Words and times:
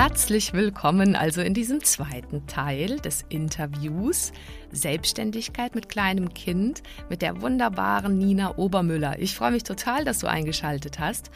Herzlich 0.00 0.52
willkommen 0.52 1.16
also 1.16 1.40
in 1.40 1.54
diesem 1.54 1.82
zweiten 1.82 2.46
Teil 2.46 3.00
des 3.00 3.24
Interviews 3.30 4.30
Selbstständigkeit 4.70 5.74
mit 5.74 5.88
kleinem 5.88 6.32
Kind 6.34 6.84
mit 7.10 7.20
der 7.20 7.42
wunderbaren 7.42 8.16
Nina 8.16 8.56
Obermüller. 8.58 9.18
Ich 9.18 9.34
freue 9.34 9.50
mich 9.50 9.64
total, 9.64 10.04
dass 10.04 10.20
du 10.20 10.28
eingeschaltet 10.28 11.00
hast. 11.00 11.32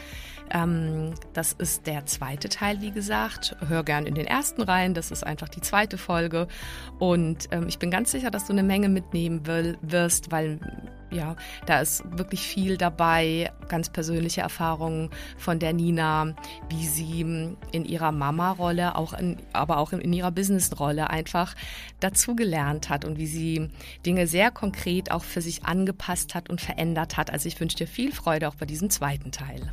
Ähm, 0.52 1.14
das 1.32 1.54
ist 1.54 1.88
der 1.88 2.06
zweite 2.06 2.48
Teil, 2.48 2.80
wie 2.80 2.92
gesagt. 2.92 3.56
Hör 3.66 3.82
gern 3.82 4.06
in 4.06 4.14
den 4.14 4.28
ersten 4.28 4.62
rein. 4.62 4.94
Das 4.94 5.10
ist 5.10 5.26
einfach 5.26 5.48
die 5.48 5.60
zweite 5.60 5.98
Folge. 5.98 6.46
Und 7.00 7.48
ähm, 7.50 7.66
ich 7.66 7.80
bin 7.80 7.90
ganz 7.90 8.12
sicher, 8.12 8.30
dass 8.30 8.46
du 8.46 8.52
eine 8.52 8.62
Menge 8.62 8.88
mitnehmen 8.88 9.44
wirst, 9.82 10.30
weil 10.30 10.60
ja, 11.12 11.36
da 11.66 11.80
ist 11.80 12.04
wirklich 12.18 12.42
viel 12.42 12.76
dabei, 12.76 13.52
ganz 13.68 13.88
persönliche 13.88 14.40
Erfahrungen 14.40 15.10
von 15.38 15.58
der 15.58 15.72
Nina, 15.72 16.34
wie 16.68 16.86
sie 16.86 17.20
in 17.72 17.84
ihrer 17.84 18.12
Mama-Rolle, 18.12 18.96
auch 18.96 19.12
in, 19.12 19.36
aber 19.52 19.78
auch 19.78 19.92
in, 19.92 20.00
in 20.00 20.12
ihrer 20.12 20.30
Business-Rolle 20.30 21.10
einfach 21.10 21.54
dazugelernt 22.00 22.88
hat 22.88 23.04
und 23.04 23.18
wie 23.18 23.26
sie 23.26 23.70
Dinge 24.04 24.26
sehr 24.26 24.50
konkret 24.50 25.10
auch 25.10 25.24
für 25.24 25.40
sich 25.40 25.64
angepasst 25.64 26.34
hat 26.34 26.50
und 26.50 26.60
verändert 26.60 27.16
hat. 27.16 27.30
Also 27.30 27.48
ich 27.48 27.60
wünsche 27.60 27.76
dir 27.76 27.86
viel 27.86 28.12
Freude 28.12 28.48
auch 28.48 28.56
bei 28.56 28.66
diesem 28.66 28.90
zweiten 28.90 29.32
Teil. 29.32 29.72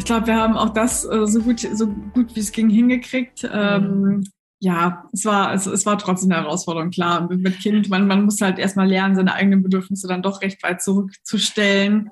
ich 0.00 0.06
glaube, 0.06 0.28
wir 0.28 0.36
haben 0.36 0.56
auch 0.56 0.70
das 0.70 1.04
äh, 1.04 1.26
so 1.26 1.42
gut, 1.42 1.60
so 1.60 1.86
gut 1.86 2.34
wie 2.34 2.40
es 2.40 2.52
ging 2.52 2.70
hingekriegt. 2.70 3.46
Ähm, 3.52 4.24
ja, 4.58 5.04
es 5.12 5.26
war, 5.26 5.52
es, 5.52 5.66
es 5.66 5.84
war 5.84 5.98
trotzdem 5.98 6.32
eine 6.32 6.42
Herausforderung, 6.42 6.88
klar. 6.88 7.28
Mit, 7.28 7.42
mit 7.42 7.60
Kind, 7.60 7.90
man, 7.90 8.06
man 8.06 8.24
muss 8.24 8.40
halt 8.40 8.58
erstmal 8.58 8.88
lernen, 8.88 9.14
seine 9.14 9.34
eigenen 9.34 9.62
Bedürfnisse 9.62 10.08
dann 10.08 10.22
doch 10.22 10.40
recht 10.40 10.62
weit 10.62 10.80
zurückzustellen. 10.80 12.08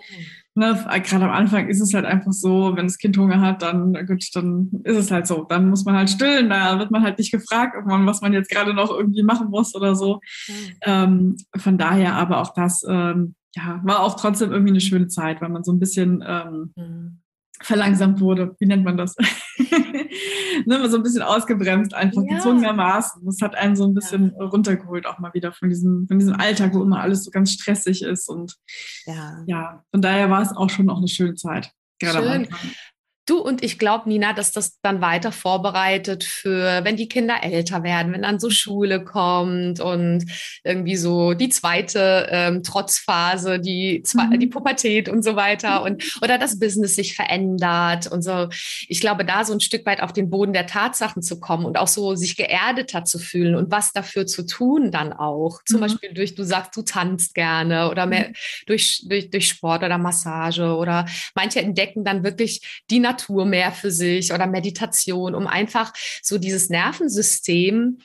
Ne, 0.54 0.86
Gerade 1.02 1.24
am 1.24 1.30
Anfang 1.30 1.68
ist 1.68 1.80
es 1.80 1.94
halt 1.94 2.04
einfach 2.04 2.32
so, 2.32 2.76
wenn 2.76 2.88
das 2.88 2.98
Kind 2.98 3.16
Hunger 3.16 3.40
hat, 3.40 3.62
dann 3.62 3.94
gut, 4.06 4.22
dann 4.34 4.70
ist 4.84 4.98
es 4.98 5.10
halt 5.10 5.26
so. 5.26 5.44
Dann 5.44 5.70
muss 5.70 5.86
man 5.86 5.96
halt 5.96 6.10
stillen, 6.10 6.50
da 6.50 6.78
wird 6.78 6.90
man 6.90 7.02
halt 7.02 7.16
nicht 7.16 7.32
gefragt, 7.32 7.74
was 7.86 8.20
man 8.20 8.34
jetzt 8.34 8.50
gerade 8.50 8.74
noch 8.74 8.90
irgendwie 8.90 9.22
machen 9.22 9.48
muss 9.48 9.74
oder 9.74 9.94
so. 9.94 10.20
Mhm. 10.46 10.52
Ähm, 10.82 11.36
von 11.56 11.78
daher 11.78 12.16
aber 12.16 12.42
auch 12.42 12.52
das, 12.52 12.84
ähm, 12.86 13.34
ja, 13.54 13.80
war 13.82 14.00
auch 14.00 14.16
trotzdem 14.20 14.52
irgendwie 14.52 14.72
eine 14.72 14.82
schöne 14.82 15.08
Zeit, 15.08 15.40
weil 15.40 15.48
man 15.48 15.64
so 15.64 15.72
ein 15.72 15.80
bisschen 15.80 16.22
ähm, 16.26 16.72
mhm 16.76 17.20
verlangsamt 17.62 18.20
wurde. 18.20 18.54
Wie 18.58 18.66
nennt 18.66 18.84
man 18.84 18.96
das? 18.96 19.16
ne, 20.66 20.88
so 20.88 20.96
ein 20.96 21.02
bisschen 21.02 21.22
ausgebremst, 21.22 21.94
einfach 21.94 22.22
ja. 22.28 22.36
gezwungenermaßen. 22.36 23.24
Das 23.24 23.40
hat 23.40 23.54
einen 23.54 23.76
so 23.76 23.84
ein 23.84 23.94
bisschen 23.94 24.34
ja. 24.38 24.46
runtergeholt, 24.46 25.06
auch 25.06 25.18
mal 25.18 25.32
wieder 25.34 25.52
von 25.52 25.68
diesem, 25.68 26.06
von 26.08 26.18
diesem 26.18 26.34
Alltag, 26.34 26.74
wo 26.74 26.82
immer 26.82 27.00
alles 27.00 27.24
so 27.24 27.30
ganz 27.30 27.52
stressig 27.52 28.02
ist. 28.02 28.28
Und 28.28 28.56
ja, 29.06 29.42
ja 29.46 29.84
von 29.90 30.02
daher 30.02 30.30
war 30.30 30.42
es 30.42 30.56
auch 30.56 30.70
schon 30.70 30.86
noch 30.86 30.98
eine 30.98 31.08
schöne 31.08 31.34
Zeit. 31.34 31.72
Gerade 32.00 32.22
Schön. 32.22 32.48
Du 33.28 33.36
und 33.36 33.62
ich 33.62 33.78
glaube, 33.78 34.08
Nina, 34.08 34.32
dass 34.32 34.52
das 34.52 34.80
dann 34.80 35.02
weiter 35.02 35.32
vorbereitet 35.32 36.24
für, 36.24 36.82
wenn 36.82 36.96
die 36.96 37.08
Kinder 37.08 37.42
älter 37.42 37.82
werden, 37.82 38.14
wenn 38.14 38.22
dann 38.22 38.40
so 38.40 38.48
Schule 38.48 39.04
kommt 39.04 39.80
und 39.80 40.24
irgendwie 40.64 40.96
so 40.96 41.34
die 41.34 41.50
zweite 41.50 42.26
ähm, 42.30 42.62
Trotzphase, 42.62 43.60
die, 43.60 44.02
mhm. 44.14 44.38
die 44.38 44.46
Pubertät 44.46 45.10
und 45.10 45.22
so 45.22 45.36
weiter 45.36 45.82
und 45.82 46.18
oder 46.22 46.38
das 46.38 46.58
Business 46.58 46.94
sich 46.94 47.14
verändert 47.14 48.06
und 48.06 48.22
so. 48.22 48.48
Ich 48.88 49.02
glaube, 49.02 49.26
da 49.26 49.44
so 49.44 49.52
ein 49.52 49.60
Stück 49.60 49.84
weit 49.84 50.02
auf 50.02 50.14
den 50.14 50.30
Boden 50.30 50.54
der 50.54 50.66
Tatsachen 50.66 51.20
zu 51.20 51.38
kommen 51.38 51.66
und 51.66 51.76
auch 51.76 51.88
so 51.88 52.14
sich 52.14 52.34
geerdeter 52.34 53.04
zu 53.04 53.18
fühlen 53.18 53.56
und 53.56 53.70
was 53.70 53.92
dafür 53.92 54.26
zu 54.26 54.46
tun 54.46 54.90
dann 54.90 55.12
auch. 55.12 55.60
Zum 55.66 55.80
mhm. 55.80 55.82
Beispiel 55.82 56.14
durch, 56.14 56.34
du 56.34 56.44
sagst, 56.44 56.74
du 56.74 56.80
tanzt 56.80 57.34
gerne 57.34 57.90
oder 57.90 58.06
mehr 58.06 58.30
mhm. 58.30 58.34
durch, 58.64 59.04
durch, 59.06 59.28
durch 59.28 59.48
Sport 59.48 59.82
oder 59.82 59.98
Massage 59.98 60.74
oder 60.74 61.04
manche 61.34 61.60
entdecken 61.60 62.04
dann 62.04 62.24
wirklich 62.24 62.82
die 62.88 63.00
Natur 63.00 63.17
Natur 63.18 63.44
mehr 63.44 63.72
für 63.72 63.90
sich 63.90 64.32
oder 64.32 64.46
Meditation, 64.46 65.34
um 65.34 65.46
einfach 65.46 65.92
so 66.22 66.38
dieses 66.38 66.70
Nervensystem 66.70 67.98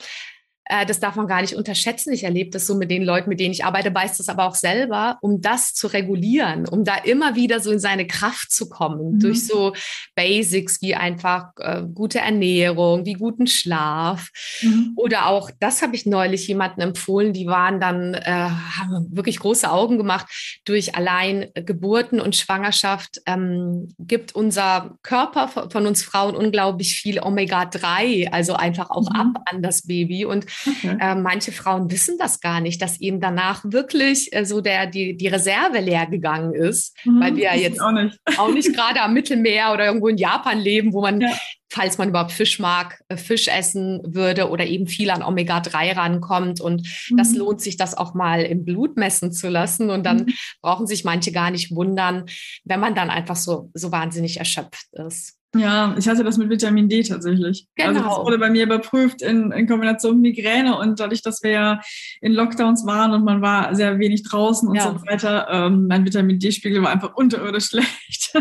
äh, 0.66 0.86
das 0.86 1.00
darf 1.00 1.16
man 1.16 1.28
gar 1.28 1.42
nicht 1.42 1.56
unterschätzen. 1.56 2.14
Ich 2.14 2.24
erlebe 2.24 2.52
das 2.52 2.66
so 2.66 2.76
mit 2.76 2.90
den 2.90 3.04
Leuten, 3.04 3.30
mit 3.30 3.40
denen 3.40 3.54
ich 3.54 3.66
arbeite, 3.66 3.94
weiß 3.94 4.18
das 4.18 4.30
aber 4.30 4.46
auch 4.46 4.56
selber, 4.56 5.18
um 5.22 5.42
das 5.42 5.74
zu 5.74 5.88
regulieren, 5.88 6.68
um 6.68 6.84
da 6.84 6.96
immer 6.96 7.36
wieder 7.36 7.60
so 7.60 7.72
in 7.72 7.80
seine 7.80 8.08
Kraft 8.08 8.52
zu 8.52 8.70
kommen, 8.70 9.16
mhm. 9.16 9.20
durch 9.20 9.46
so 9.46 9.74
Basics 10.16 10.82
wie 10.82 10.96
einfach 10.96 11.50
äh, 11.58 11.84
gute 11.94 12.20
Ernährung, 12.20 13.06
wie 13.06 13.14
guten 13.14 13.48
Schlaf. 13.48 14.30
Mhm. 14.62 14.94
Oder 14.96 15.28
auch, 15.28 15.52
das 15.60 15.82
habe 15.82 15.96
ich 15.96 16.06
neulich 16.06 16.48
jemandem 16.48 16.90
empfohlen, 16.90 17.34
die 17.34 17.48
waren 17.48 17.80
dann, 17.80 18.14
äh, 18.14 18.22
haben 18.32 19.08
wirklich 19.12 19.40
große 19.40 19.70
Augen 19.70 19.98
gemacht, 19.98 20.28
durch 20.66 20.96
allein 20.96 21.50
Geburten 21.56 22.22
und 22.22 22.36
Schwangerschaft 22.36 23.22
ähm, 23.26 23.90
gibt 24.00 24.34
unser 24.34 24.98
Körper 25.04 25.70
von 25.70 25.86
uns 25.86 26.04
Frauen 26.04 26.36
unglaublich 26.36 26.96
viel 26.96 27.20
Omega-3, 27.20 28.32
also 28.32 28.54
einfach 28.54 28.90
auch 28.90 29.10
mhm. 29.10 29.20
ab 29.20 29.44
an 29.52 29.62
das 29.62 29.84
Baby. 29.84 30.26
Und 30.26 30.46
Okay. 30.66 30.98
Äh, 31.00 31.16
manche 31.16 31.52
Frauen 31.52 31.92
wissen 31.92 32.18
das 32.18 32.40
gar 32.40 32.62
nicht, 32.62 32.82
dass 32.82 33.00
ihnen 33.00 33.20
danach 33.20 33.64
wirklich 33.64 34.34
äh, 34.36 34.46
so 34.46 34.62
der, 34.62 34.88
die, 34.88 35.18
die 35.18 35.28
Reserve 35.28 35.80
leer 35.80 36.08
gegangen 36.08 36.54
ist, 36.54 36.96
mhm, 37.06 37.22
weil 37.22 37.36
wir 37.36 37.44
ja 37.44 37.56
jetzt 37.56 37.82
auch 37.82 37.92
nicht, 37.92 38.20
nicht 38.54 38.74
gerade 38.74 39.02
am 39.02 39.14
Mittelmeer 39.14 39.72
oder 39.74 39.86
irgendwo 39.86 40.08
in 40.08 40.18
Japan 40.18 40.60
leben, 40.60 40.94
wo 40.94 41.02
man 41.02 41.22
ja 41.22 41.30
falls 41.74 41.98
man 41.98 42.10
überhaupt 42.10 42.32
Fisch 42.32 42.60
mag, 42.60 43.02
äh, 43.10 43.18
Fisch 43.18 43.48
essen 43.48 44.00
würde 44.06 44.50
oder 44.50 44.66
eben 44.66 44.88
viel 44.88 45.10
an 45.10 45.24
Omega-3 45.24 45.98
rankommt. 45.98 46.62
Und 46.62 46.88
mhm. 47.10 47.18
das 47.18 47.34
lohnt 47.34 47.62
sich, 47.62 47.78
das 47.78 47.98
auch 47.98 48.14
mal 48.14 48.42
im 48.44 48.64
Blut 48.64 48.96
messen 48.96 49.32
zu 49.32 49.50
lassen. 49.50 49.90
Und 49.90 50.06
dann 50.06 50.18
mhm. 50.18 50.34
brauchen 50.62 50.86
sich 50.86 51.04
manche 51.04 51.32
gar 51.32 51.50
nicht 51.50 51.76
wundern, 51.76 52.26
wenn 52.64 52.80
man 52.80 52.94
dann 52.94 53.10
einfach 53.10 53.36
so, 53.36 53.72
so 53.74 53.92
wahnsinnig 53.92 54.38
erschöpft 54.38 54.88
ist. 54.94 55.36
Ja, 55.56 55.96
ich 55.98 56.08
hatte 56.08 56.24
das 56.24 56.38
mit 56.38 56.50
Vitamin 56.50 56.90
D 56.90 57.04
tatsächlich. 57.04 57.68
Genau. 57.76 57.90
Also 57.90 58.02
das 58.02 58.10
genau. 58.10 58.26
wurde 58.26 58.40
bei 58.40 58.50
mir 58.50 58.64
überprüft 58.64 59.22
in, 59.22 59.52
in 59.52 59.68
Kombination 59.68 60.20
mit 60.20 60.36
Migräne 60.36 60.78
und 60.78 61.00
dadurch, 61.00 61.22
dass 61.22 61.44
wir 61.44 61.52
ja 61.52 61.82
in 62.22 62.34
Lockdowns 62.34 62.86
waren 62.88 63.14
und 63.14 63.24
man 63.24 63.42
war 63.42 63.76
sehr 63.76 64.00
wenig 64.00 64.24
draußen 64.24 64.68
und 64.68 64.76
ja. 64.76 64.92
so 64.92 65.06
weiter, 65.06 65.48
ähm, 65.52 65.88
mein 65.88 66.06
Vitamin 66.06 66.40
D-Spiegel 66.40 66.82
war 66.82 66.90
einfach 66.90 67.14
unterirdisch 67.16 67.68
schlecht. 67.68 68.34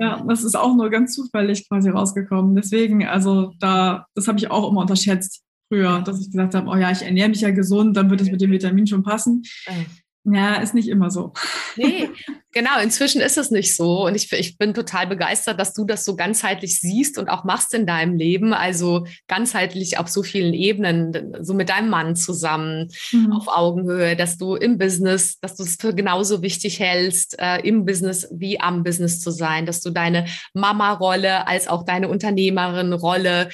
ja, 0.00 0.24
das 0.26 0.42
ist 0.42 0.56
auch 0.56 0.74
nur 0.74 0.90
ganz 0.90 1.14
zufällig 1.14 1.68
quasi 1.68 1.90
rausgekommen. 1.90 2.56
Deswegen, 2.56 3.06
also 3.06 3.52
da, 3.60 4.06
das 4.14 4.26
habe 4.26 4.38
ich 4.38 4.50
auch 4.50 4.68
immer 4.70 4.80
unterschätzt 4.80 5.44
früher, 5.68 6.00
dass 6.00 6.20
ich 6.20 6.30
gesagt 6.30 6.54
habe, 6.54 6.68
oh 6.68 6.76
ja, 6.76 6.90
ich 6.90 7.02
ernähre 7.02 7.28
mich 7.28 7.42
ja 7.42 7.50
gesund, 7.50 7.96
dann 7.96 8.10
wird 8.10 8.20
es 8.20 8.30
mit 8.30 8.40
dem 8.40 8.50
Vitamin 8.50 8.86
schon 8.86 9.04
passen. 9.04 9.42
Ja, 10.24 10.56
ist 10.56 10.74
nicht 10.74 10.88
immer 10.88 11.10
so. 11.10 11.32
Nee, 11.76 12.10
genau, 12.58 12.80
inzwischen 12.82 13.20
ist 13.20 13.38
es 13.38 13.52
nicht 13.52 13.76
so. 13.76 14.04
Und 14.06 14.16
ich, 14.16 14.32
ich 14.32 14.58
bin 14.58 14.74
total 14.74 15.06
begeistert, 15.06 15.60
dass 15.60 15.74
du 15.74 15.84
das 15.84 16.04
so 16.04 16.16
ganzheitlich 16.16 16.80
siehst 16.80 17.16
und 17.16 17.28
auch 17.28 17.44
machst 17.44 17.72
in 17.72 17.86
deinem 17.86 18.16
Leben. 18.16 18.52
Also 18.52 19.06
ganzheitlich 19.28 19.98
auf 19.98 20.08
so 20.08 20.24
vielen 20.24 20.52
Ebenen, 20.52 21.36
so 21.40 21.54
mit 21.54 21.68
deinem 21.68 21.88
Mann 21.88 22.16
zusammen, 22.16 22.90
mhm. 23.12 23.32
auf 23.32 23.46
Augenhöhe, 23.46 24.16
dass 24.16 24.38
du 24.38 24.56
im 24.56 24.76
Business, 24.76 25.38
dass 25.38 25.54
du 25.54 25.62
es 25.62 25.76
für 25.76 25.94
genauso 25.94 26.42
wichtig 26.42 26.80
hältst, 26.80 27.38
äh, 27.38 27.58
im 27.60 27.84
Business 27.84 28.26
wie 28.32 28.58
am 28.58 28.82
Business 28.82 29.20
zu 29.20 29.30
sein, 29.30 29.64
dass 29.64 29.80
du 29.80 29.90
deine 29.90 30.26
Mama-Rolle 30.52 31.46
als 31.46 31.68
auch 31.68 31.84
deine 31.84 32.08
Unternehmerin-Rolle 32.08 33.50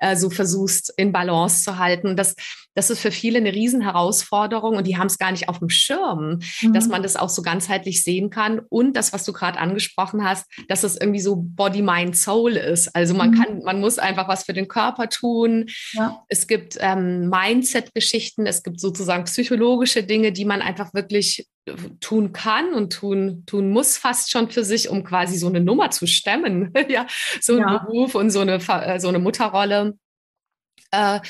äh, 0.00 0.16
so 0.16 0.30
versuchst 0.30 0.92
in 0.96 1.12
Balance 1.12 1.62
zu 1.62 1.78
halten. 1.78 2.16
Das, 2.16 2.34
das 2.74 2.90
ist 2.90 3.00
für 3.00 3.10
viele 3.10 3.38
eine 3.38 3.52
Riesenherausforderung 3.52 4.76
und 4.76 4.86
die 4.86 4.96
haben 4.96 5.08
es 5.08 5.18
gar 5.18 5.32
nicht 5.32 5.48
auf 5.48 5.58
dem 5.58 5.68
Schirm, 5.68 6.38
mhm. 6.62 6.72
dass 6.72 6.88
man 6.88 7.02
das 7.02 7.16
auch 7.16 7.28
so 7.28 7.42
ganzheitlich 7.42 8.04
sehen 8.04 8.30
kann 8.30 8.60
und 8.68 8.96
das, 8.96 9.12
was 9.12 9.24
du 9.24 9.32
gerade 9.32 9.58
angesprochen 9.58 10.24
hast, 10.24 10.46
dass 10.68 10.84
es 10.84 10.96
irgendwie 10.96 11.20
so 11.20 11.36
Body, 11.36 11.82
Mind, 11.82 12.16
Soul 12.16 12.52
ist. 12.52 12.94
Also 12.94 13.14
man 13.14 13.30
mhm. 13.30 13.34
kann, 13.34 13.58
man 13.64 13.80
muss 13.80 13.98
einfach 13.98 14.28
was 14.28 14.44
für 14.44 14.52
den 14.52 14.68
Körper 14.68 15.08
tun. 15.08 15.66
Ja. 15.92 16.22
Es 16.28 16.46
gibt 16.46 16.76
ähm, 16.80 17.28
Mindset-Geschichten, 17.28 18.46
es 18.46 18.62
gibt 18.62 18.80
sozusagen 18.80 19.24
psychologische 19.24 20.04
Dinge, 20.04 20.32
die 20.32 20.44
man 20.44 20.62
einfach 20.62 20.94
wirklich 20.94 21.48
äh, 21.66 21.72
tun 22.00 22.32
kann 22.32 22.74
und 22.74 22.92
tun, 22.92 23.44
tun 23.46 23.70
muss 23.70 23.96
fast 23.96 24.30
schon 24.30 24.50
für 24.50 24.64
sich, 24.64 24.88
um 24.88 25.04
quasi 25.04 25.36
so 25.36 25.48
eine 25.48 25.60
Nummer 25.60 25.90
zu 25.90 26.06
stemmen. 26.06 26.72
ja, 26.88 27.06
so 27.40 27.54
ein 27.54 27.60
ja. 27.60 27.78
Beruf 27.78 28.14
und 28.14 28.30
so 28.30 28.40
eine, 28.40 28.54
äh, 28.54 29.00
so 29.00 29.08
eine 29.08 29.18
Mutterrolle. 29.18 29.94
Äh, 30.90 31.20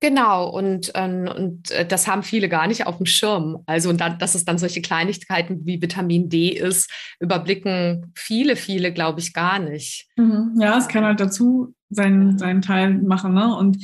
Genau, 0.00 0.48
und, 0.48 0.92
ähm, 0.94 1.28
und 1.34 1.70
äh, 1.72 1.86
das 1.86 2.08
haben 2.08 2.22
viele 2.22 2.48
gar 2.48 2.66
nicht 2.66 2.86
auf 2.86 2.96
dem 2.96 3.06
Schirm. 3.06 3.62
Also, 3.66 3.90
und 3.90 4.00
dann, 4.00 4.18
dass 4.18 4.34
es 4.34 4.46
dann 4.46 4.56
solche 4.56 4.80
Kleinigkeiten 4.80 5.66
wie 5.66 5.82
Vitamin 5.82 6.30
D 6.30 6.48
ist, 6.48 6.90
überblicken 7.20 8.10
viele, 8.14 8.56
viele, 8.56 8.92
glaube 8.92 9.20
ich, 9.20 9.34
gar 9.34 9.58
nicht. 9.58 10.08
Mhm. 10.16 10.56
Ja, 10.58 10.78
es 10.78 10.88
kann 10.88 11.04
halt 11.04 11.20
dazu 11.20 11.74
seinen, 11.90 12.38
seinen 12.38 12.62
Teil 12.62 12.94
machen. 12.94 13.34
Ne? 13.34 13.54
Und 13.54 13.76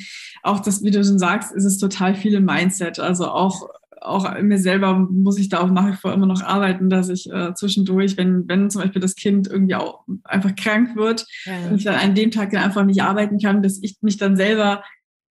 auch 0.43 0.61
das, 0.61 0.83
wie 0.83 0.91
du 0.91 1.05
schon 1.05 1.19
sagst, 1.19 1.53
ist 1.53 1.65
es 1.65 1.77
total 1.77 2.15
viel 2.15 2.35
im 2.35 2.47
Mindset. 2.47 2.99
Also 2.99 3.29
auch 3.29 3.69
auch 4.07 4.41
mir 4.41 4.59
selber 4.59 4.95
muss 4.95 5.39
ich 5.39 5.49
da 5.49 5.61
auch 5.61 5.71
nach 5.71 5.91
wie 5.91 5.97
vor 5.97 6.13
immer 6.13 6.27
noch 6.27 6.43
arbeiten, 6.43 6.89
dass 6.89 7.09
ich 7.09 7.31
äh, 7.31 7.55
zwischendurch, 7.55 8.17
wenn, 8.17 8.47
wenn 8.47 8.71
zum 8.71 8.83
Beispiel 8.83 9.03
das 9.03 9.17
Kind 9.17 9.49
irgendwie 9.49 9.75
auch 9.75 10.05
einfach 10.23 10.55
krank 10.55 10.97
wird 10.97 11.27
ja. 11.45 11.69
und 11.69 11.79
ich 11.79 11.85
dann 11.85 11.97
an 11.97 12.15
dem 12.15 12.31
Tag 12.31 12.51
dann 12.51 12.63
einfach 12.63 12.85
nicht 12.85 13.03
arbeiten 13.03 13.39
kann, 13.39 13.63
dass 13.63 13.83
ich 13.83 13.97
mich 14.03 14.17
dann 14.17 14.37
selber 14.37 14.83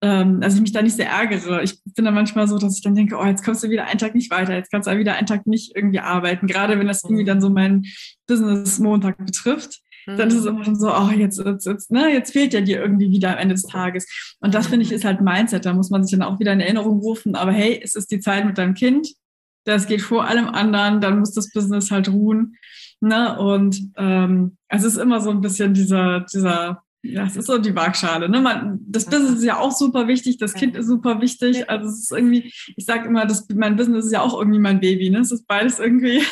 ähm, 0.04 0.40
also 0.42 0.56
ich 0.56 0.60
mich 0.60 0.72
da 0.72 0.82
nicht 0.82 0.96
sehr 0.96 1.08
ärgere. 1.08 1.62
Ich 1.62 1.82
bin 1.82 2.04
dann 2.04 2.12
manchmal 2.12 2.46
so, 2.46 2.58
dass 2.58 2.76
ich 2.76 2.82
dann 2.82 2.94
denke, 2.94 3.16
oh, 3.16 3.24
jetzt 3.24 3.42
kommst 3.42 3.64
du 3.64 3.70
wieder 3.70 3.86
einen 3.86 3.98
Tag 3.98 4.14
nicht 4.14 4.30
weiter, 4.30 4.54
jetzt 4.54 4.70
kannst 4.70 4.86
du 4.86 4.98
wieder 4.98 5.14
einen 5.14 5.26
Tag 5.26 5.46
nicht 5.46 5.74
irgendwie 5.74 6.00
arbeiten. 6.00 6.46
Gerade 6.46 6.78
wenn 6.78 6.86
das 6.86 7.02
irgendwie 7.04 7.24
dann 7.24 7.40
so 7.40 7.48
mein 7.48 7.86
Business-Montag 8.26 9.16
betrifft, 9.24 9.80
dann 10.06 10.28
ist 10.28 10.34
es 10.34 10.44
immer 10.44 10.62
schon 10.62 10.78
so, 10.78 10.94
oh, 10.94 11.08
jetzt, 11.08 11.38
jetzt, 11.42 11.64
jetzt, 11.64 11.90
ne, 11.90 12.12
jetzt 12.12 12.34
fehlt 12.34 12.52
ja 12.52 12.60
dir 12.60 12.82
irgendwie 12.82 13.10
wieder 13.10 13.32
am 13.32 13.38
Ende 13.38 13.54
des 13.54 13.62
Tages. 13.62 14.06
Und 14.40 14.54
das 14.54 14.66
finde 14.66 14.84
ich 14.84 14.92
ist 14.92 15.06
halt 15.06 15.22
Mindset. 15.22 15.64
Da 15.64 15.72
muss 15.72 15.88
man 15.88 16.04
sich 16.04 16.18
dann 16.18 16.28
auch 16.28 16.38
wieder 16.38 16.52
in 16.52 16.60
Erinnerung 16.60 16.98
rufen. 16.98 17.34
Aber 17.34 17.52
hey, 17.52 17.80
es 17.82 17.94
ist 17.94 18.10
die 18.10 18.20
Zeit 18.20 18.44
mit 18.44 18.58
deinem 18.58 18.74
Kind. 18.74 19.08
Das 19.64 19.86
geht 19.86 20.02
vor 20.02 20.26
allem 20.26 20.48
anderen. 20.48 21.00
Dann 21.00 21.20
muss 21.20 21.32
das 21.32 21.50
Business 21.50 21.90
halt 21.90 22.10
ruhen. 22.10 22.56
Ne? 23.00 23.38
Und 23.38 23.92
ähm, 23.96 24.58
es 24.68 24.84
ist 24.84 24.98
immer 24.98 25.22
so 25.22 25.30
ein 25.30 25.40
bisschen 25.40 25.72
dieser, 25.72 26.20
dieser 26.20 26.83
ja, 27.04 27.26
es 27.26 27.36
ist 27.36 27.46
so 27.46 27.58
die 27.58 27.76
Waagschale. 27.76 28.30
Ne? 28.30 28.40
Man, 28.40 28.80
das 28.86 29.04
Business 29.04 29.38
ist 29.38 29.44
ja 29.44 29.58
auch 29.58 29.72
super 29.72 30.08
wichtig, 30.08 30.38
das 30.38 30.54
Kind 30.54 30.74
ist 30.74 30.86
super 30.86 31.20
wichtig. 31.20 31.68
Also 31.68 31.86
es 31.86 32.04
ist 32.04 32.12
irgendwie, 32.12 32.50
ich 32.76 32.86
sage 32.86 33.06
immer, 33.06 33.26
das, 33.26 33.46
mein 33.54 33.76
Business 33.76 34.06
ist 34.06 34.12
ja 34.12 34.22
auch 34.22 34.38
irgendwie 34.38 34.58
mein 34.58 34.80
Baby. 34.80 35.10
Ne? 35.10 35.18
Es 35.18 35.30
ist 35.30 35.46
beides 35.46 35.78
irgendwie. 35.78 36.22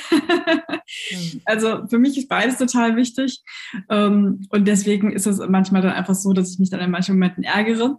also 1.45 1.87
für 1.89 1.99
mich 1.99 2.17
ist 2.17 2.29
beides 2.29 2.57
total 2.57 2.97
wichtig. 2.97 3.43
Ähm, 3.91 4.47
und 4.49 4.67
deswegen 4.67 5.13
ist 5.13 5.27
es 5.27 5.39
manchmal 5.47 5.83
dann 5.83 5.93
einfach 5.93 6.15
so, 6.15 6.33
dass 6.33 6.53
ich 6.53 6.59
mich 6.59 6.71
dann 6.71 6.81
in 6.81 6.91
manchen 6.91 7.17
Momenten 7.17 7.45
ärgere, 7.45 7.99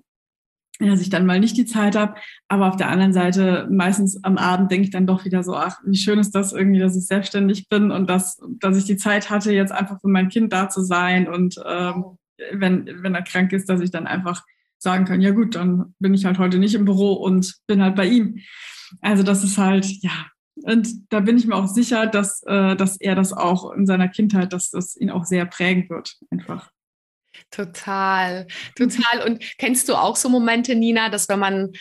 dass 0.79 1.01
ich 1.01 1.11
dann 1.11 1.27
mal 1.27 1.39
nicht 1.39 1.55
die 1.55 1.65
Zeit 1.65 1.95
habe. 1.95 2.15
Aber 2.47 2.69
auf 2.69 2.75
der 2.77 2.89
anderen 2.89 3.13
Seite, 3.13 3.67
meistens 3.69 4.23
am 4.23 4.37
Abend 4.37 4.71
denke 4.71 4.85
ich 4.85 4.91
dann 4.91 5.05
doch 5.05 5.25
wieder 5.25 5.43
so, 5.43 5.55
ach, 5.55 5.77
wie 5.85 5.95
schön 5.95 6.17
ist 6.17 6.31
das 6.31 6.53
irgendwie, 6.53 6.79
dass 6.79 6.97
ich 6.97 7.05
selbstständig 7.05 7.69
bin 7.69 7.91
und 7.91 8.09
dass, 8.09 8.41
dass 8.59 8.77
ich 8.77 8.85
die 8.85 8.97
Zeit 8.97 9.29
hatte, 9.29 9.53
jetzt 9.53 9.71
einfach 9.71 10.01
für 10.01 10.09
mein 10.09 10.29
Kind 10.29 10.51
da 10.51 10.69
zu 10.69 10.81
sein 10.81 11.27
und 11.27 11.61
ähm, 11.67 12.17
wenn, 12.51 13.03
wenn 13.03 13.15
er 13.15 13.23
krank 13.23 13.53
ist, 13.53 13.69
dass 13.69 13.81
ich 13.81 13.91
dann 13.91 14.07
einfach 14.07 14.43
sagen 14.77 15.05
kann, 15.05 15.21
ja 15.21 15.31
gut, 15.31 15.55
dann 15.55 15.95
bin 15.99 16.13
ich 16.13 16.25
halt 16.25 16.39
heute 16.39 16.59
nicht 16.59 16.75
im 16.75 16.85
Büro 16.85 17.13
und 17.13 17.55
bin 17.67 17.81
halt 17.81 17.95
bei 17.95 18.05
ihm. 18.05 18.39
Also 19.01 19.23
das 19.23 19.43
ist 19.43 19.57
halt, 19.57 19.85
ja, 20.01 20.27
und 20.55 21.11
da 21.11 21.19
bin 21.19 21.37
ich 21.37 21.47
mir 21.47 21.55
auch 21.55 21.67
sicher, 21.67 22.05
dass, 22.05 22.43
äh, 22.43 22.75
dass 22.75 22.97
er 22.97 23.15
das 23.15 23.33
auch 23.33 23.71
in 23.71 23.85
seiner 23.85 24.07
Kindheit, 24.07 24.53
dass 24.53 24.69
das 24.69 24.95
ihn 24.95 25.09
auch 25.09 25.25
sehr 25.25 25.45
prägen 25.45 25.89
wird, 25.89 26.15
einfach. 26.29 26.69
Total, 27.49 28.47
total. 28.75 29.27
Und 29.27 29.43
kennst 29.57 29.89
du 29.89 29.95
auch 29.95 30.15
so 30.15 30.29
Momente, 30.29 30.75
Nina, 30.75 31.09
dass 31.09 31.27
wenn 31.29 31.39
man 31.39 31.71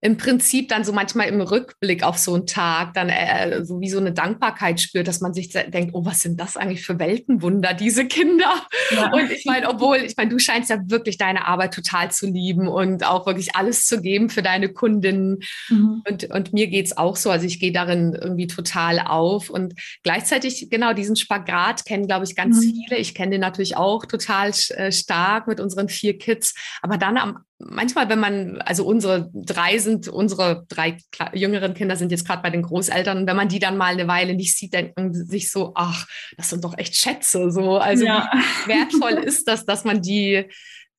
im 0.00 0.16
Prinzip 0.16 0.68
dann 0.68 0.84
so 0.84 0.92
manchmal 0.92 1.28
im 1.28 1.40
Rückblick 1.40 2.04
auf 2.04 2.18
so 2.18 2.34
einen 2.34 2.46
Tag 2.46 2.94
dann 2.94 3.08
äh, 3.08 3.64
so 3.64 3.80
wie 3.80 3.88
so 3.88 3.98
eine 3.98 4.12
Dankbarkeit 4.12 4.80
spürt, 4.80 5.08
dass 5.08 5.20
man 5.20 5.34
sich 5.34 5.48
denkt, 5.50 5.90
oh, 5.92 6.04
was 6.04 6.20
sind 6.20 6.38
das 6.38 6.56
eigentlich 6.56 6.86
für 6.86 7.00
Weltenwunder, 7.00 7.74
diese 7.74 8.06
Kinder? 8.06 8.62
Ja. 8.90 9.12
Und 9.12 9.32
ich 9.32 9.44
meine, 9.44 9.68
obwohl, 9.68 9.96
ich 9.96 10.16
meine, 10.16 10.30
du 10.30 10.38
scheinst 10.38 10.70
ja 10.70 10.78
wirklich 10.86 11.18
deine 11.18 11.46
Arbeit 11.46 11.74
total 11.74 12.12
zu 12.12 12.26
lieben 12.26 12.68
und 12.68 13.04
auch 13.04 13.26
wirklich 13.26 13.56
alles 13.56 13.86
zu 13.86 14.00
geben 14.00 14.30
für 14.30 14.42
deine 14.42 14.68
Kundinnen. 14.68 15.40
Mhm. 15.68 16.02
Und, 16.08 16.30
und 16.30 16.52
mir 16.52 16.68
geht's 16.68 16.96
auch 16.96 17.16
so. 17.16 17.30
Also 17.30 17.46
ich 17.46 17.58
gehe 17.58 17.72
darin 17.72 18.14
irgendwie 18.14 18.46
total 18.46 19.00
auf. 19.00 19.50
Und 19.50 19.74
gleichzeitig, 20.04 20.68
genau, 20.70 20.92
diesen 20.92 21.16
Spagat 21.16 21.84
kennen, 21.84 22.06
glaube 22.06 22.24
ich, 22.24 22.36
ganz 22.36 22.58
mhm. 22.58 22.70
viele. 22.70 23.00
Ich 23.00 23.14
kenne 23.14 23.32
den 23.32 23.40
natürlich 23.40 23.76
auch 23.76 24.06
total 24.06 24.52
äh, 24.70 24.92
stark 24.92 25.48
mit 25.48 25.60
unseren 25.60 25.88
vier 25.88 26.16
Kids. 26.18 26.54
Aber 26.82 26.98
dann 26.98 27.16
am 27.16 27.38
manchmal, 27.58 28.08
wenn 28.08 28.20
man, 28.20 28.58
also 28.58 28.86
unsere 28.86 29.30
drei 29.34 29.78
sind, 29.78 30.08
unsere 30.08 30.64
drei 30.68 30.98
jüngeren 31.34 31.74
Kinder 31.74 31.96
sind 31.96 32.10
jetzt 32.10 32.26
gerade 32.26 32.42
bei 32.42 32.50
den 32.50 32.62
Großeltern, 32.62 33.18
und 33.18 33.26
wenn 33.26 33.36
man 33.36 33.48
die 33.48 33.58
dann 33.58 33.76
mal 33.76 33.92
eine 33.92 34.08
Weile 34.08 34.34
nicht 34.34 34.56
sieht, 34.56 34.74
denken 34.74 35.12
sie 35.12 35.24
sich 35.24 35.50
so, 35.50 35.72
ach, 35.74 36.06
das 36.36 36.50
sind 36.50 36.64
doch 36.64 36.76
echt 36.78 36.96
Schätze, 36.96 37.50
so. 37.50 37.78
Also 37.78 38.04
ja. 38.04 38.30
wie 38.64 38.68
wertvoll 38.70 39.24
ist 39.24 39.48
das, 39.48 39.66
dass 39.66 39.84
man 39.84 40.02
die, 40.02 40.44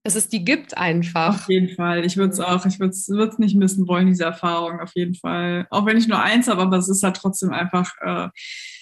dass 0.03 0.15
es 0.15 0.27
die 0.27 0.43
gibt 0.43 0.77
einfach. 0.77 1.41
Auf 1.41 1.49
jeden 1.49 1.75
Fall. 1.75 2.05
Ich 2.05 2.17
würde 2.17 2.33
es 2.33 2.39
auch, 2.39 2.65
ich 2.65 2.79
würde 2.79 2.91
es 2.91 3.37
nicht 3.37 3.55
missen 3.55 3.87
wollen, 3.87 4.07
diese 4.07 4.25
Erfahrung, 4.25 4.79
auf 4.79 4.91
jeden 4.95 5.15
Fall. 5.15 5.67
Auch 5.69 5.85
wenn 5.85 5.97
ich 5.97 6.07
nur 6.07 6.21
eins 6.21 6.47
habe, 6.47 6.61
aber 6.61 6.77
es 6.77 6.89
ist 6.89 7.03
halt 7.03 7.15
trotzdem 7.15 7.51
einfach, 7.51 7.91
äh, 8.01 8.29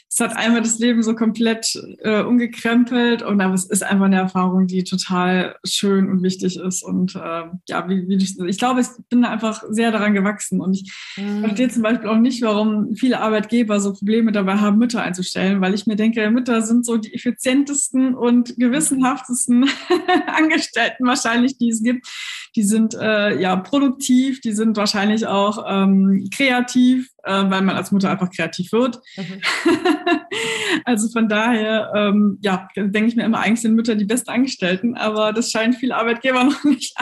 es 0.09 0.21
hat 0.21 0.37
einmal 0.37 0.61
das 0.61 0.79
Leben 0.79 1.03
so 1.03 1.15
komplett 1.15 1.75
äh, 1.99 2.21
umgekrempelt 2.21 3.23
und 3.23 3.41
aber 3.41 3.53
es 3.53 3.65
ist 3.65 3.83
einfach 3.83 4.05
eine 4.05 4.15
Erfahrung, 4.15 4.65
die 4.65 4.83
total 4.85 5.57
schön 5.65 6.09
und 6.09 6.23
wichtig 6.23 6.57
ist. 6.57 6.81
Und 6.81 7.15
äh, 7.15 7.43
ja, 7.67 7.89
wie, 7.89 8.07
wie 8.07 8.15
ich, 8.15 8.39
ich 8.39 8.57
glaube, 8.57 8.81
ich 8.81 8.87
bin 9.09 9.21
da 9.21 9.29
einfach 9.29 9.63
sehr 9.69 9.91
daran 9.91 10.13
gewachsen. 10.13 10.61
Und 10.61 10.75
ich 10.75 10.91
mhm. 11.17 11.41
verstehe 11.41 11.69
zum 11.69 11.83
Beispiel 11.83 12.07
auch 12.07 12.17
nicht, 12.17 12.41
warum 12.41 12.95
viele 12.95 13.19
Arbeitgeber 13.19 13.81
so 13.81 13.93
Probleme 13.93 14.31
dabei 14.31 14.55
haben, 14.55 14.77
Mütter 14.77 15.03
einzustellen, 15.03 15.59
weil 15.59 15.73
ich 15.73 15.87
mir 15.87 15.97
denke, 15.97 16.29
Mütter 16.31 16.61
sind 16.61 16.85
so 16.85 16.95
die 16.97 17.13
effizientesten 17.13 18.15
und 18.15 18.55
gewissenhaftesten 18.57 19.69
Angestellten 20.27 21.05
wahrscheinlich, 21.05 21.57
die 21.57 21.69
es 21.69 21.83
gibt. 21.83 22.07
Die 22.55 22.63
sind 22.63 22.95
äh, 22.95 23.39
ja 23.39 23.57
produktiv, 23.57 24.39
die 24.39 24.53
sind 24.53 24.77
wahrscheinlich 24.77 25.27
auch 25.27 25.65
ähm, 25.67 26.29
kreativ 26.33 27.11
äh, 27.27 27.49
weil 27.49 27.61
man 27.61 27.75
als 27.75 27.91
Mutter 27.91 28.09
einfach 28.09 28.31
kreativ 28.31 28.71
wird. 28.71 28.99
Mhm. 29.15 29.41
also 30.85 31.09
von 31.09 31.27
daher, 31.29 31.91
ähm, 31.95 32.39
ja, 32.41 32.67
denke 32.75 33.05
ich 33.05 33.15
mir 33.15 33.25
immer, 33.25 33.39
eigentlich 33.39 33.61
sind 33.61 33.75
Mütter 33.75 33.95
die 33.95 34.05
besten 34.05 34.29
Angestellten, 34.29 34.95
aber 34.95 35.33
das 35.33 35.51
scheinen 35.51 35.73
viele 35.73 35.95
Arbeitgeber 35.95 36.43
noch 36.45 36.63
nicht, 36.63 36.95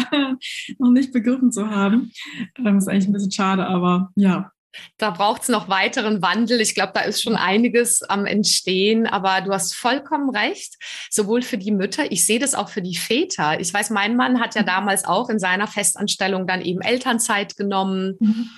noch 0.80 0.92
nicht 0.92 1.14
begriffen 1.14 1.52
zu 1.52 1.70
haben. 1.70 2.12
Das 2.56 2.66
ähm, 2.66 2.78
ist 2.78 2.88
eigentlich 2.88 3.08
ein 3.08 3.14
bisschen 3.14 3.32
schade, 3.32 3.66
aber 3.66 4.12
ja, 4.16 4.52
da 4.98 5.12
braucht 5.12 5.44
es 5.44 5.50
noch 5.50 5.70
weiteren 5.70 6.22
Wandel. 6.22 6.62
Ich 6.62 6.76
glaube, 6.76 6.92
da 6.94 7.02
ist 7.02 7.22
schon 7.22 7.36
einiges 7.36 8.02
am 8.04 8.26
Entstehen, 8.26 9.08
aber 9.08 9.42
du 9.42 9.52
hast 9.52 9.76
vollkommen 9.76 10.30
recht, 10.30 10.76
sowohl 11.10 11.42
für 11.42 11.58
die 11.58 11.72
Mütter, 11.72 12.12
ich 12.12 12.26
sehe 12.26 12.40
das 12.40 12.56
auch 12.56 12.70
für 12.70 12.82
die 12.82 12.98
Väter. 12.98 13.60
Ich 13.60 13.74
weiß, 13.74 13.90
mein 13.90 14.16
Mann 14.16 14.40
hat 14.40 14.56
ja 14.56 14.62
mhm. 14.62 14.68
damals 14.68 15.06
auch 15.06 15.30
in 15.30 15.40
seiner 15.40 15.68
Festanstellung 15.68 16.48
dann 16.48 16.62
eben 16.62 16.82
Elternzeit 16.82 17.56
genommen. 17.58 18.16
Mhm 18.20 18.50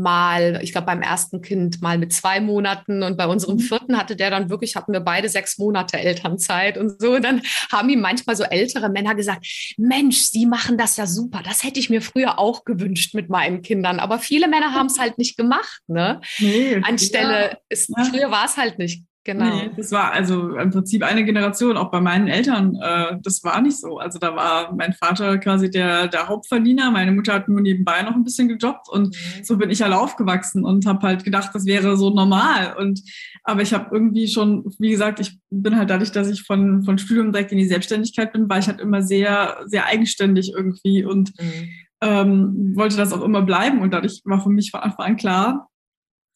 mal, 0.00 0.60
ich 0.62 0.72
glaube 0.72 0.86
beim 0.86 1.02
ersten 1.02 1.42
Kind 1.42 1.82
mal 1.82 1.98
mit 1.98 2.12
zwei 2.12 2.40
Monaten 2.40 3.02
und 3.02 3.16
bei 3.16 3.26
unserem 3.26 3.56
mhm. 3.56 3.60
vierten 3.60 3.96
hatte 3.96 4.16
der 4.16 4.30
dann 4.30 4.50
wirklich, 4.50 4.76
hatten 4.76 4.92
wir 4.92 5.00
beide 5.00 5.28
sechs 5.28 5.58
Monate 5.58 5.98
Elternzeit 5.98 6.78
und 6.78 7.00
so. 7.00 7.14
Und 7.14 7.24
dann 7.24 7.42
haben 7.70 7.88
ihm 7.88 8.00
manchmal 8.00 8.36
so 8.36 8.44
ältere 8.44 8.88
Männer 8.88 9.14
gesagt, 9.14 9.46
Mensch, 9.76 10.18
Sie 10.18 10.46
machen 10.46 10.78
das 10.78 10.96
ja 10.96 11.06
super. 11.06 11.42
Das 11.44 11.64
hätte 11.64 11.80
ich 11.80 11.90
mir 11.90 12.02
früher 12.02 12.38
auch 12.38 12.64
gewünscht 12.64 13.14
mit 13.14 13.28
meinen 13.28 13.62
Kindern. 13.62 14.00
Aber 14.00 14.18
viele 14.18 14.48
Männer 14.48 14.74
haben 14.74 14.86
es 14.86 14.98
halt 14.98 15.18
nicht 15.18 15.36
gemacht, 15.36 15.82
ne? 15.86 16.20
Nee, 16.38 16.80
Anstelle, 16.82 17.50
ja. 17.50 17.58
ist, 17.68 17.92
früher 18.10 18.30
war 18.30 18.46
es 18.46 18.56
halt 18.56 18.78
nicht 18.78 19.04
Genau. 19.24 19.44
Nee, 19.44 19.70
das 19.76 19.92
war 19.92 20.12
also 20.12 20.56
im 20.56 20.70
Prinzip 20.70 21.02
eine 21.02 21.24
Generation, 21.24 21.76
auch 21.76 21.90
bei 21.90 22.00
meinen 22.00 22.26
Eltern, 22.26 22.74
äh, 22.82 23.18
das 23.22 23.44
war 23.44 23.60
nicht 23.60 23.78
so. 23.78 23.98
Also 23.98 24.18
da 24.18 24.34
war 24.34 24.74
mein 24.74 24.94
Vater 24.94 25.36
quasi 25.36 25.70
der, 25.70 26.08
der 26.08 26.28
Hauptverdiener, 26.28 26.90
meine 26.90 27.12
Mutter 27.12 27.34
hat 27.34 27.46
nur 27.46 27.60
nebenbei 27.60 28.02
noch 28.02 28.14
ein 28.14 28.24
bisschen 28.24 28.48
gejobbt 28.48 28.88
und 28.88 29.08
mhm. 29.08 29.44
so 29.44 29.58
bin 29.58 29.68
ich 29.68 29.82
halt 29.82 29.92
aufgewachsen 29.92 30.64
und 30.64 30.86
habe 30.86 31.06
halt 31.06 31.22
gedacht, 31.22 31.50
das 31.52 31.66
wäre 31.66 31.98
so 31.98 32.08
normal. 32.08 32.74
Und 32.78 33.02
aber 33.44 33.60
ich 33.60 33.74
habe 33.74 33.90
irgendwie 33.92 34.26
schon, 34.26 34.64
wie 34.78 34.90
gesagt, 34.90 35.20
ich 35.20 35.38
bin 35.50 35.76
halt 35.76 35.90
dadurch, 35.90 36.12
dass 36.12 36.30
ich 36.30 36.42
von, 36.42 36.82
von 36.82 36.96
Studium 36.96 37.30
direkt 37.30 37.52
in 37.52 37.58
die 37.58 37.68
Selbstständigkeit 37.68 38.32
bin, 38.32 38.48
war 38.48 38.58
ich 38.58 38.68
halt 38.68 38.80
immer 38.80 39.02
sehr, 39.02 39.58
sehr 39.66 39.84
eigenständig 39.84 40.52
irgendwie 40.56 41.04
und 41.04 41.38
mhm. 41.38 41.68
ähm, 42.00 42.72
wollte 42.74 42.96
das 42.96 43.12
auch 43.12 43.22
immer 43.22 43.42
bleiben. 43.42 43.82
Und 43.82 43.92
dadurch 43.92 44.22
war 44.24 44.42
für 44.42 44.50
mich 44.50 44.70
von 44.70 44.80
Anfang 44.80 45.06
an 45.06 45.16
klar, 45.16 45.69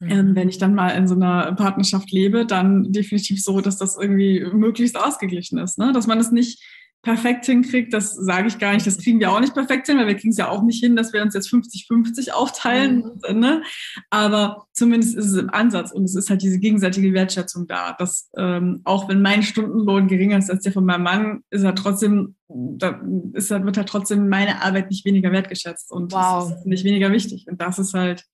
ähm, 0.01 0.35
wenn 0.35 0.49
ich 0.49 0.59
dann 0.59 0.75
mal 0.75 0.91
in 0.91 1.07
so 1.07 1.15
einer 1.15 1.53
Partnerschaft 1.53 2.11
lebe, 2.11 2.47
dann 2.47 2.93
definitiv 2.93 3.43
so, 3.43 3.61
dass 3.61 3.79
das 3.79 3.97
irgendwie 3.97 4.45
möglichst 4.53 4.99
ausgeglichen 4.99 5.59
ist. 5.59 5.79
Ne? 5.79 5.93
Dass 5.93 6.07
man 6.07 6.19
es 6.19 6.31
nicht 6.31 6.63
perfekt 7.05 7.45
hinkriegt, 7.45 7.93
das 7.93 8.15
sage 8.15 8.49
ich 8.49 8.59
gar 8.59 8.73
nicht. 8.73 8.87
Das 8.87 8.99
kriegen 8.99 9.21
wir 9.21 9.31
auch 9.31 9.41
nicht 9.41 9.55
perfekt 9.55 9.87
hin, 9.87 9.99
weil 9.99 10.07
wir 10.07 10.17
kriegen 10.17 10.31
es 10.31 10.39
ja 10.39 10.49
auch 10.49 10.63
nicht 10.63 10.83
hin, 10.83 10.97
dass 10.97 11.13
wir 11.13 11.23
uns 11.23 11.35
jetzt 11.35 11.53
50-50 11.53 12.31
aufteilen. 12.31 13.21
Mhm. 13.29 13.39
Ne? 13.39 13.63
Aber 14.11 14.67
zumindest 14.73 15.15
ist 15.15 15.27
es 15.27 15.37
im 15.37 15.51
Ansatz 15.51 15.93
und 15.93 16.05
es 16.05 16.17
ist 16.17 16.31
halt 16.31 16.43
diese 16.43 16.59
gegenseitige 16.59 17.13
Wertschätzung 17.13 17.67
da. 17.67 17.93
Dass 17.93 18.31
ähm, 18.37 18.81
auch 18.85 19.09
wenn 19.09 19.23
mein 19.23 19.43
Stundenlohn 19.43 20.09
geringer 20.09 20.39
ist 20.39 20.51
als 20.51 20.65
der 20.65 20.73
von 20.73 20.85
meinem 20.85 21.03
Mann, 21.03 21.41
ist 21.51 21.63
er 21.63 21.75
trotzdem, 21.75 22.37
da 22.49 23.01
ist, 23.35 23.51
wird 23.51 23.77
halt 23.77 23.89
trotzdem 23.89 24.29
meine 24.29 24.63
Arbeit 24.63 24.91
nicht 24.91 25.05
weniger 25.05 25.31
wertgeschätzt 25.31 25.93
und 25.93 26.13
wow. 26.13 26.51
ist 26.51 26.67
nicht 26.67 26.85
weniger 26.85 27.13
wichtig. 27.13 27.47
Und 27.49 27.61
das 27.61 27.79
ist 27.79 27.95
halt, 27.95 28.25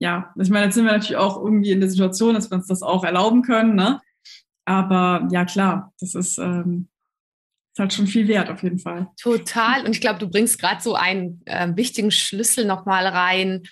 ja, 0.00 0.32
ich 0.38 0.50
meine, 0.50 0.66
jetzt 0.66 0.74
sind 0.74 0.84
wir 0.84 0.92
natürlich 0.92 1.16
auch 1.16 1.42
irgendwie 1.42 1.72
in 1.72 1.80
der 1.80 1.90
Situation, 1.90 2.34
dass 2.34 2.50
wir 2.50 2.56
uns 2.56 2.66
das 2.66 2.82
auch 2.82 3.04
erlauben 3.04 3.42
können, 3.42 3.74
ne? 3.74 4.00
Aber 4.64 5.26
ja, 5.32 5.44
klar, 5.44 5.92
das 5.98 6.14
ist, 6.14 6.38
ähm, 6.38 6.88
ist 7.72 7.80
halt 7.80 7.92
schon 7.92 8.06
viel 8.06 8.28
wert 8.28 8.50
auf 8.50 8.62
jeden 8.62 8.78
Fall. 8.78 9.08
Total. 9.20 9.84
Und 9.84 9.92
ich 9.92 10.00
glaube, 10.00 10.18
du 10.18 10.28
bringst 10.28 10.60
gerade 10.60 10.82
so 10.82 10.94
einen 10.94 11.40
äh, 11.46 11.74
wichtigen 11.74 12.10
Schlüssel 12.10 12.66
nochmal 12.66 13.06
rein, 13.06 13.62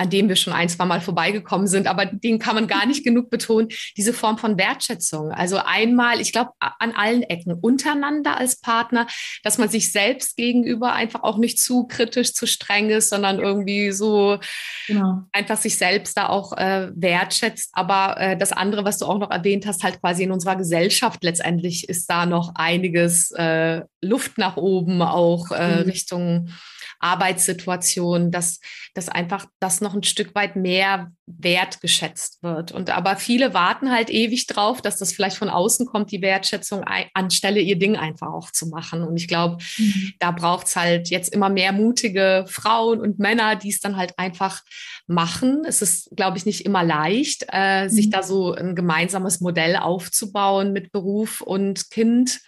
an 0.00 0.08
dem 0.08 0.30
wir 0.30 0.36
schon 0.36 0.54
ein, 0.54 0.70
zwei 0.70 0.86
Mal 0.86 1.02
vorbeigekommen 1.02 1.66
sind, 1.66 1.86
aber 1.86 2.06
den 2.06 2.38
kann 2.38 2.54
man 2.54 2.66
gar 2.66 2.86
nicht 2.86 3.04
genug 3.04 3.28
betonen, 3.28 3.68
diese 3.98 4.14
Form 4.14 4.38
von 4.38 4.56
Wertschätzung. 4.56 5.30
Also 5.30 5.58
einmal, 5.58 6.22
ich 6.22 6.32
glaube, 6.32 6.52
an 6.58 6.92
allen 6.92 7.22
Ecken 7.22 7.52
untereinander 7.52 8.38
als 8.38 8.58
Partner, 8.58 9.06
dass 9.42 9.58
man 9.58 9.68
sich 9.68 9.92
selbst 9.92 10.38
gegenüber 10.38 10.94
einfach 10.94 11.22
auch 11.22 11.36
nicht 11.36 11.58
zu 11.58 11.86
kritisch, 11.86 12.32
zu 12.32 12.46
streng 12.46 12.88
ist, 12.88 13.10
sondern 13.10 13.40
irgendwie 13.40 13.92
so 13.92 14.38
genau. 14.86 15.24
einfach 15.32 15.58
sich 15.58 15.76
selbst 15.76 16.16
da 16.16 16.30
auch 16.30 16.56
äh, 16.56 16.88
wertschätzt. 16.94 17.68
Aber 17.74 18.18
äh, 18.18 18.38
das 18.38 18.52
andere, 18.52 18.86
was 18.86 18.96
du 18.96 19.04
auch 19.04 19.18
noch 19.18 19.30
erwähnt 19.30 19.66
hast, 19.66 19.84
halt 19.84 20.00
quasi 20.00 20.22
in 20.22 20.32
unserer 20.32 20.56
Gesellschaft 20.56 21.22
letztendlich 21.22 21.90
ist 21.90 22.08
da 22.08 22.24
noch 22.24 22.52
einiges 22.54 23.32
äh, 23.32 23.82
Luft 24.00 24.38
nach 24.38 24.56
oben, 24.56 25.02
auch 25.02 25.50
äh, 25.50 25.82
mhm. 25.82 25.90
Richtung 25.90 26.48
Arbeitssituation, 27.00 28.30
dass, 28.30 28.60
dass 28.94 29.08
einfach 29.08 29.46
das 29.58 29.80
noch 29.80 29.94
ein 29.94 30.02
Stück 30.02 30.34
weit 30.34 30.56
mehr 30.56 31.10
wertgeschätzt 31.26 32.42
wird. 32.42 32.72
Und 32.72 32.90
aber 32.90 33.16
viele 33.16 33.54
warten 33.54 33.90
halt 33.90 34.10
ewig 34.10 34.46
drauf, 34.46 34.82
dass 34.82 34.98
das 34.98 35.12
vielleicht 35.12 35.36
von 35.36 35.48
außen 35.48 35.86
kommt, 35.86 36.10
die 36.10 36.22
Wertschätzung, 36.22 36.84
anstelle 37.14 37.60
ihr 37.60 37.78
Ding 37.78 37.96
einfach 37.96 38.28
auch 38.28 38.50
zu 38.50 38.66
machen. 38.68 39.02
Und 39.02 39.16
ich 39.16 39.28
glaube, 39.28 39.58
mhm. 39.78 40.12
da 40.18 40.30
braucht 40.30 40.66
es 40.66 40.76
halt 40.76 41.08
jetzt 41.08 41.32
immer 41.32 41.48
mehr 41.48 41.72
mutige 41.72 42.44
Frauen 42.48 43.00
und 43.00 43.18
Männer, 43.18 43.56
die 43.56 43.70
es 43.70 43.80
dann 43.80 43.96
halt 43.96 44.18
einfach 44.18 44.62
machen. 45.06 45.64
Es 45.66 45.82
ist, 45.82 46.10
glaube 46.16 46.38
ich, 46.38 46.46
nicht 46.46 46.64
immer 46.64 46.84
leicht, 46.84 47.46
äh, 47.52 47.84
mhm. 47.84 47.88
sich 47.90 48.10
da 48.10 48.22
so 48.22 48.52
ein 48.52 48.74
gemeinsames 48.74 49.40
Modell 49.40 49.76
aufzubauen 49.76 50.72
mit 50.72 50.92
Beruf 50.92 51.40
und 51.40 51.90
Kind. 51.90 52.40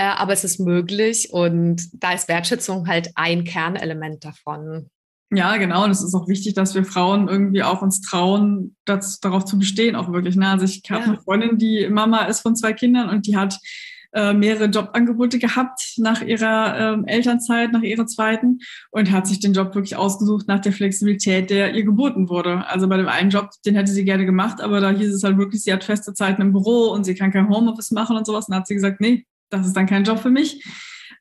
Äh, 0.00 0.04
aber 0.16 0.32
es 0.32 0.44
ist 0.44 0.58
möglich 0.60 1.28
und 1.30 1.82
da 1.92 2.12
ist 2.12 2.26
Wertschätzung 2.26 2.88
halt 2.88 3.10
ein 3.16 3.44
Kernelement 3.44 4.24
davon. 4.24 4.88
Ja, 5.30 5.58
genau. 5.58 5.84
Und 5.84 5.90
es 5.90 6.02
ist 6.02 6.14
auch 6.14 6.26
wichtig, 6.26 6.54
dass 6.54 6.74
wir 6.74 6.86
Frauen 6.86 7.28
irgendwie 7.28 7.62
auch 7.62 7.82
uns 7.82 8.00
trauen, 8.00 8.76
das, 8.86 9.20
darauf 9.20 9.44
zu 9.44 9.58
bestehen, 9.58 9.96
auch 9.96 10.10
wirklich. 10.10 10.36
Ne? 10.36 10.48
Also 10.48 10.64
ich 10.64 10.82
habe 10.88 11.02
ja. 11.02 11.08
eine 11.08 11.20
Freundin, 11.20 11.58
die 11.58 11.86
Mama 11.90 12.24
ist 12.24 12.40
von 12.40 12.56
zwei 12.56 12.72
Kindern 12.72 13.10
und 13.10 13.26
die 13.26 13.36
hat 13.36 13.58
äh, 14.14 14.32
mehrere 14.32 14.64
Jobangebote 14.64 15.38
gehabt 15.38 15.92
nach 15.98 16.22
ihrer 16.22 16.94
ähm, 16.94 17.04
Elternzeit, 17.04 17.70
nach 17.70 17.82
ihrer 17.82 18.06
zweiten 18.06 18.60
und 18.90 19.10
hat 19.10 19.26
sich 19.26 19.38
den 19.38 19.52
Job 19.52 19.74
wirklich 19.74 19.96
ausgesucht 19.96 20.48
nach 20.48 20.60
der 20.60 20.72
Flexibilität, 20.72 21.50
der 21.50 21.74
ihr 21.74 21.84
geboten 21.84 22.30
wurde. 22.30 22.66
Also 22.66 22.88
bei 22.88 22.96
dem 22.96 23.06
einen 23.08 23.28
Job, 23.28 23.50
den 23.66 23.74
hätte 23.74 23.92
sie 23.92 24.06
gerne 24.06 24.24
gemacht, 24.24 24.62
aber 24.62 24.80
da 24.80 24.90
hieß 24.90 25.14
es 25.14 25.22
halt 25.24 25.36
wirklich, 25.36 25.62
sie 25.62 25.74
hat 25.74 25.84
feste 25.84 26.14
Zeiten 26.14 26.40
im 26.40 26.52
Büro 26.52 26.86
und 26.86 27.04
sie 27.04 27.14
kann 27.14 27.32
kein 27.32 27.50
Homeoffice 27.50 27.90
machen 27.90 28.16
und 28.16 28.26
sowas. 28.26 28.48
Und 28.48 28.52
dann 28.52 28.60
hat 28.60 28.66
sie 28.66 28.74
gesagt, 28.74 29.02
nee, 29.02 29.26
das 29.50 29.66
ist 29.66 29.76
dann 29.76 29.86
kein 29.86 30.04
Job 30.04 30.20
für 30.20 30.30
mich. 30.30 30.64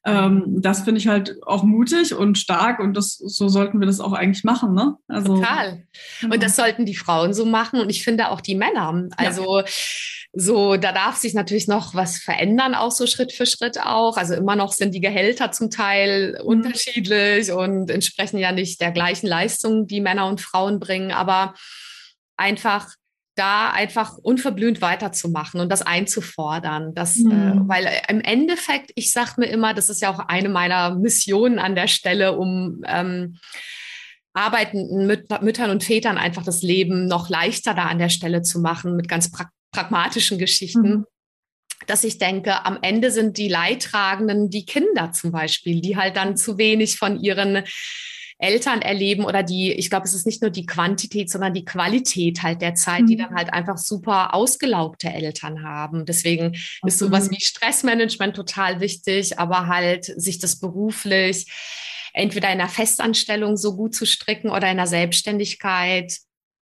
Ähm, 0.05 0.45
das 0.61 0.81
finde 0.83 0.99
ich 0.99 1.07
halt 1.07 1.35
auch 1.45 1.63
mutig 1.63 2.13
und 2.13 2.37
stark 2.37 2.79
und 2.79 2.95
das, 2.95 3.15
so 3.15 3.49
sollten 3.49 3.79
wir 3.81 3.87
das 3.87 3.99
auch 3.99 4.13
eigentlich 4.13 4.45
machen. 4.45 4.73
Ne? 4.73 4.95
Also, 5.09 5.35
Total. 5.35 5.83
Und 6.23 6.29
genau. 6.29 6.37
das 6.37 6.55
sollten 6.55 6.85
die 6.85 6.95
Frauen 6.95 7.33
so 7.33 7.45
machen 7.45 7.81
und 7.81 7.89
ich 7.89 8.03
finde 8.03 8.29
auch 8.29 8.39
die 8.39 8.55
Männer. 8.55 9.09
Also 9.17 9.59
ja. 9.59 9.65
so, 10.31 10.77
da 10.77 10.93
darf 10.93 11.17
sich 11.17 11.33
natürlich 11.33 11.67
noch 11.67 11.95
was 11.95 12.17
verändern, 12.17 12.75
auch 12.75 12.91
so 12.91 13.07
Schritt 13.07 13.33
für 13.33 13.45
Schritt 13.45 13.81
auch. 13.81 14.15
Also 14.15 14.35
immer 14.35 14.55
noch 14.55 14.71
sind 14.71 14.95
die 14.95 15.01
Gehälter 15.01 15.51
zum 15.51 15.69
Teil 15.69 16.37
mhm. 16.39 16.47
unterschiedlich 16.47 17.51
und 17.51 17.91
entsprechen 17.91 18.37
ja 18.37 18.53
nicht 18.53 18.79
der 18.79 18.91
gleichen 18.91 19.27
Leistung, 19.27 19.85
die 19.85 19.99
Männer 19.99 20.27
und 20.27 20.39
Frauen 20.39 20.79
bringen, 20.79 21.11
aber 21.11 21.55
einfach 22.37 22.87
da 23.39 23.69
einfach 23.69 24.17
unverblümt 24.17 24.81
weiterzumachen 24.81 25.61
und 25.61 25.69
das 25.69 25.81
einzufordern. 25.81 26.93
Das, 26.93 27.15
äh, 27.15 27.23
mhm. 27.23 27.31
äh, 27.31 27.67
weil 27.69 27.89
im 28.09 28.19
Endeffekt, 28.19 28.91
ich 28.95 29.11
sage 29.13 29.35
mir 29.37 29.45
immer, 29.45 29.73
das 29.73 29.89
ist 29.89 30.01
ja 30.01 30.11
auch 30.11 30.19
eine 30.19 30.49
meiner 30.49 30.95
Missionen 30.95 31.57
an 31.57 31.73
der 31.73 31.87
Stelle, 31.87 32.37
um 32.37 32.83
ähm, 32.85 33.37
arbeitenden 34.33 35.07
Müt 35.07 35.29
Müttern 35.41 35.69
und 35.71 35.83
Vätern 35.83 36.17
einfach 36.17 36.43
das 36.43 36.61
Leben 36.61 37.07
noch 37.07 37.29
leichter 37.29 37.73
da 37.73 37.85
an 37.85 37.97
der 37.97 38.09
Stelle 38.09 38.41
zu 38.41 38.59
machen 38.59 38.95
mit 38.95 39.07
ganz 39.07 39.31
pra 39.31 39.49
pragmatischen 39.71 40.39
Geschichten. 40.39 40.89
Mhm. 40.89 41.05
Dass 41.87 42.03
ich 42.03 42.17
denke, 42.17 42.65
am 42.65 42.79
Ende 42.81 43.11
sind 43.11 43.37
die 43.37 43.47
Leidtragenden 43.47 44.49
die 44.49 44.65
Kinder 44.65 45.11
zum 45.13 45.31
Beispiel, 45.31 45.79
die 45.79 45.95
halt 45.95 46.17
dann 46.17 46.35
zu 46.35 46.57
wenig 46.57 46.97
von 46.97 47.17
ihren 47.19 47.63
Eltern 48.39 48.81
erleben 48.81 49.25
oder 49.25 49.43
die, 49.43 49.73
ich 49.73 49.89
glaube, 49.89 50.05
es 50.05 50.13
ist 50.13 50.25
nicht 50.25 50.41
nur 50.41 50.49
die 50.49 50.65
Quantität, 50.65 51.29
sondern 51.29 51.53
die 51.53 51.65
Qualität 51.65 52.41
halt 52.41 52.61
der 52.61 52.73
Zeit, 52.73 53.01
mhm. 53.01 53.07
die 53.07 53.17
dann 53.17 53.35
halt 53.35 53.53
einfach 53.53 53.77
super 53.77 54.33
ausgelaugte 54.33 55.09
Eltern 55.09 55.61
haben. 55.61 56.05
Deswegen 56.05 56.47
okay. 56.47 56.59
ist 56.85 56.99
sowas 56.99 57.29
wie 57.29 57.41
Stressmanagement 57.41 58.35
total 58.35 58.79
wichtig, 58.79 59.37
aber 59.39 59.67
halt 59.67 60.05
sich 60.05 60.39
das 60.39 60.57
beruflich 60.57 61.51
entweder 62.13 62.47
in 62.47 62.59
einer 62.59 62.69
Festanstellung 62.69 63.57
so 63.57 63.75
gut 63.75 63.93
zu 63.93 64.05
stricken 64.05 64.49
oder 64.49 64.71
in 64.71 64.79
einer 64.79 64.87
Selbstständigkeit 64.87 66.17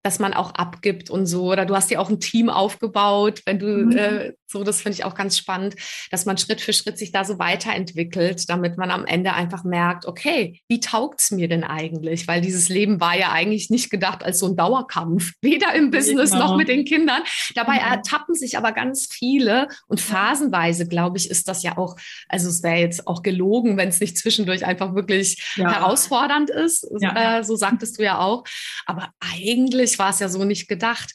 dass 0.05 0.19
man 0.19 0.35
auch 0.35 0.55
abgibt 0.55 1.09
und 1.09 1.25
so. 1.25 1.51
Oder 1.51 1.65
du 1.65 1.75
hast 1.75 1.91
ja 1.91 1.99
auch 1.99 2.11
ein 2.11 2.21
Team 2.21 2.51
aufgebaut, 2.51 3.41
wenn 3.47 3.59
du 3.59 3.87
mhm. 3.87 3.97
äh, 3.97 4.33
so, 4.55 4.65
das 4.65 4.81
finde 4.81 4.99
ich 4.99 5.05
auch 5.05 5.15
ganz 5.15 5.37
spannend, 5.37 5.77
dass 6.11 6.25
man 6.25 6.39
Schritt 6.39 6.63
für 6.63 6.73
Schritt 6.73 6.97
sich 6.97 7.13
da 7.13 7.25
so 7.25 7.39
weiterentwickelt, 7.39 8.49
damit 8.49 8.79
man 8.79 8.91
am 8.91 9.05
Ende 9.05 9.35
einfach 9.35 9.65
merkt, 9.65 10.07
okay, 10.07 10.63
wie 10.69 10.81
taugt 10.81 11.21
es 11.21 11.31
mir 11.31 11.49
denn 11.49 11.63
eigentlich? 11.63 12.27
Weil 12.27 12.41
dieses 12.41 12.71
Leben 12.71 13.01
war 13.01 13.17
ja 13.17 13.33
eigentlich 13.33 13.69
nicht 13.69 13.91
gedacht 13.91 14.25
als 14.25 14.39
so 14.39 14.47
ein 14.47 14.57
Dauerkampf, 14.57 15.33
weder 15.43 15.75
im 15.75 15.91
Business 15.91 16.31
genau. 16.31 16.49
noch 16.49 16.57
mit 16.57 16.69
den 16.69 16.87
Kindern. 16.87 17.23
Dabei 17.55 17.79
genau. 17.79 17.91
ertappen 17.91 18.35
sich 18.35 18.57
aber 18.57 18.73
ganz 18.73 19.09
viele 19.13 19.69
und 19.89 20.01
phasenweise, 20.01 20.89
glaube 20.89 21.19
ich, 21.19 21.29
ist 21.29 21.49
das 21.49 21.63
ja 21.63 21.77
auch, 21.77 21.97
also 22.29 22.49
es 22.49 22.63
wäre 22.63 22.79
jetzt 22.79 23.07
auch 23.07 23.23
gelogen, 23.23 23.77
wenn 23.77 23.91
es 23.91 24.01
nicht 24.01 24.17
zwischendurch 24.17 24.65
einfach 24.65 24.95
wirklich 24.95 25.55
ja. 25.57 25.71
herausfordernd 25.71 26.49
ist. 26.49 26.87
Ja. 27.01 27.39
Äh, 27.39 27.45
so 27.45 27.57
sagtest 27.57 27.99
du 27.99 28.03
ja 28.03 28.19
auch. 28.19 28.45
Aber 28.87 29.11
eigentlich 29.21 29.75
eigentlich 29.75 29.99
war 29.99 30.11
es 30.11 30.21
ja 30.21 30.29
so 30.29 30.45
nicht 30.45 30.69
gedacht. 30.69 31.13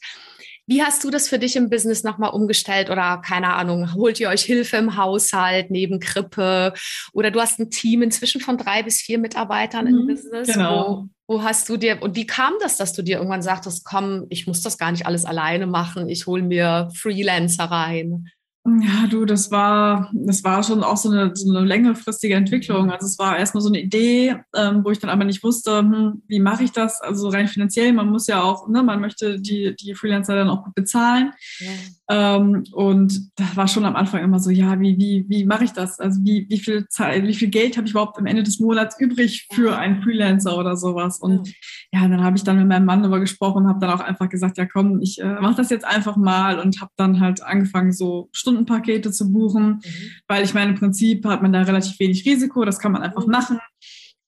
Wie 0.70 0.84
hast 0.84 1.04
du 1.04 1.10
das 1.10 1.28
für 1.28 1.40
dich 1.40 1.56
im 1.56 1.72
Business 1.72 2.04
nochmal 2.04 2.30
umgestellt 2.30 2.92
oder 2.92 3.24
keine 3.26 3.56
Ahnung, 3.56 3.96
holt 3.96 4.20
ihr 4.20 4.30
euch 4.30 4.44
Hilfe 4.44 4.78
im 4.78 4.98
Haushalt 4.98 5.72
neben 5.72 6.00
Krippe 6.00 6.74
oder 7.12 7.32
du 7.32 7.42
hast 7.42 7.60
ein 7.60 7.72
Team 7.72 8.04
inzwischen 8.04 8.40
von 8.40 8.56
drei 8.56 8.84
bis 8.84 9.02
vier 9.02 9.18
Mitarbeitern 9.18 9.86
mhm, 9.86 10.02
im 10.02 10.08
Business? 10.08 10.48
Genau. 10.48 11.08
Wo, 11.26 11.38
wo, 11.38 11.44
hast 11.44 11.70
du 11.70 11.78
dir 11.78 12.04
und 12.04 12.16
wie 12.16 12.28
kam 12.28 12.54
das, 12.62 12.78
dass 12.78 12.94
du 12.94 13.02
dir 13.02 13.18
irgendwann 13.18 13.42
sagtest, 13.42 13.84
komm, 13.84 14.28
ich 14.30 14.46
muss 14.46 14.62
das 14.62 14.78
gar 14.78 14.92
nicht 14.92 15.08
alles 15.08 15.26
alleine 15.26 15.66
machen, 15.66 16.08
ich 16.08 16.28
hole 16.28 16.44
mir 16.44 16.92
Freelancer 16.94 17.64
rein? 17.64 18.30
Ja, 18.66 19.08
du, 19.10 19.26
das 19.26 19.52
war, 19.52 20.12
das 20.14 20.44
war 20.44 20.62
schon 20.64 20.84
auch 20.84 20.98
so 20.98 21.10
eine, 21.10 21.32
so 21.34 21.50
eine 21.50 21.66
längerfristige 21.66 22.36
Entwicklung. 22.36 22.92
Also 22.92 23.08
es 23.08 23.18
war 23.18 23.38
erstmal 23.38 23.62
so 23.62 23.70
eine 23.70 23.82
Idee, 23.82 24.36
ähm, 24.54 24.84
wo 24.84 24.92
ich 24.92 25.00
dann 25.00 25.10
aber 25.10 25.24
nicht 25.24 25.44
wusste, 25.44 25.80
hm, 25.80 26.22
wie 26.28 26.40
mache 26.40 26.66
ich 26.66 26.72
das? 26.72 27.02
Also 27.02 27.30
rein 27.30 27.48
finanziell, 27.48 27.94
man 27.94 28.10
muss 28.10 28.28
ja 28.28 28.44
auch, 28.44 28.68
ne, 28.68 28.84
man 28.84 29.00
möchte 29.00 29.40
die, 29.40 29.76
die 29.80 29.96
Freelancer 29.96 30.36
dann 30.36 30.50
auch 30.50 30.66
gut 30.66 30.76
bezahlen. 30.76 31.32
Ja. 31.60 32.36
Ähm, 32.36 32.64
und 32.74 33.32
da 33.36 33.46
war 33.56 33.68
schon 33.68 33.86
am 33.86 33.96
Anfang 33.96 34.24
immer 34.24 34.40
so, 34.40 34.50
ja, 34.50 34.80
wie, 34.80 34.98
wie, 34.98 35.26
wie 35.30 35.46
mache 35.46 35.64
ich 35.64 35.72
das? 35.72 36.00
Also 36.00 36.20
wie, 36.24 36.46
wie 36.50 36.60
viel 36.60 36.88
Zeit, 36.90 37.24
wie 37.26 37.36
viel 37.36 37.50
Geld 37.50 37.78
habe 37.78 37.88
ich 37.88 37.92
überhaupt 37.92 38.18
am 38.18 38.26
Ende 38.26 38.44
des 38.44 38.60
Monats 38.60 39.00
übrig 39.00 39.48
für 39.54 39.78
einen 39.78 40.02
Freelancer 40.02 40.58
oder 40.58 40.76
sowas? 40.76 41.20
Und 41.20 41.54
ja, 41.92 42.08
dann 42.08 42.24
habe 42.24 42.36
ich 42.36 42.44
dann 42.44 42.58
mit 42.58 42.68
meinem 42.68 42.86
Mann 42.86 43.02
darüber 43.02 43.20
gesprochen, 43.20 43.68
habe 43.68 43.80
dann 43.80 43.92
auch 43.92 44.04
einfach 44.04 44.28
gesagt, 44.28 44.58
ja 44.58 44.66
komm, 44.66 45.02
ich 45.02 45.22
äh, 45.22 45.40
mache 45.40 45.56
das 45.56 45.70
jetzt 45.70 45.86
einfach 45.86 46.18
mal 46.18 46.60
und 46.60 46.82
habe 46.82 46.92
dann 46.98 47.20
halt 47.20 47.42
angefangen, 47.42 47.94
so 47.94 48.30
Stundenpakete 48.50 49.12
zu 49.12 49.32
buchen, 49.32 49.68
mhm. 49.68 49.82
weil 50.28 50.44
ich 50.44 50.54
meine, 50.54 50.72
im 50.72 50.78
Prinzip 50.78 51.26
hat 51.26 51.42
man 51.42 51.54
da 51.54 51.62
relativ 51.62 52.00
wenig 52.00 52.26
Risiko, 52.26 52.66
das 52.66 52.80
kann 52.80 52.92
man 52.92 53.04
einfach 53.04 53.26
mhm. 53.26 53.32
machen. 53.32 53.60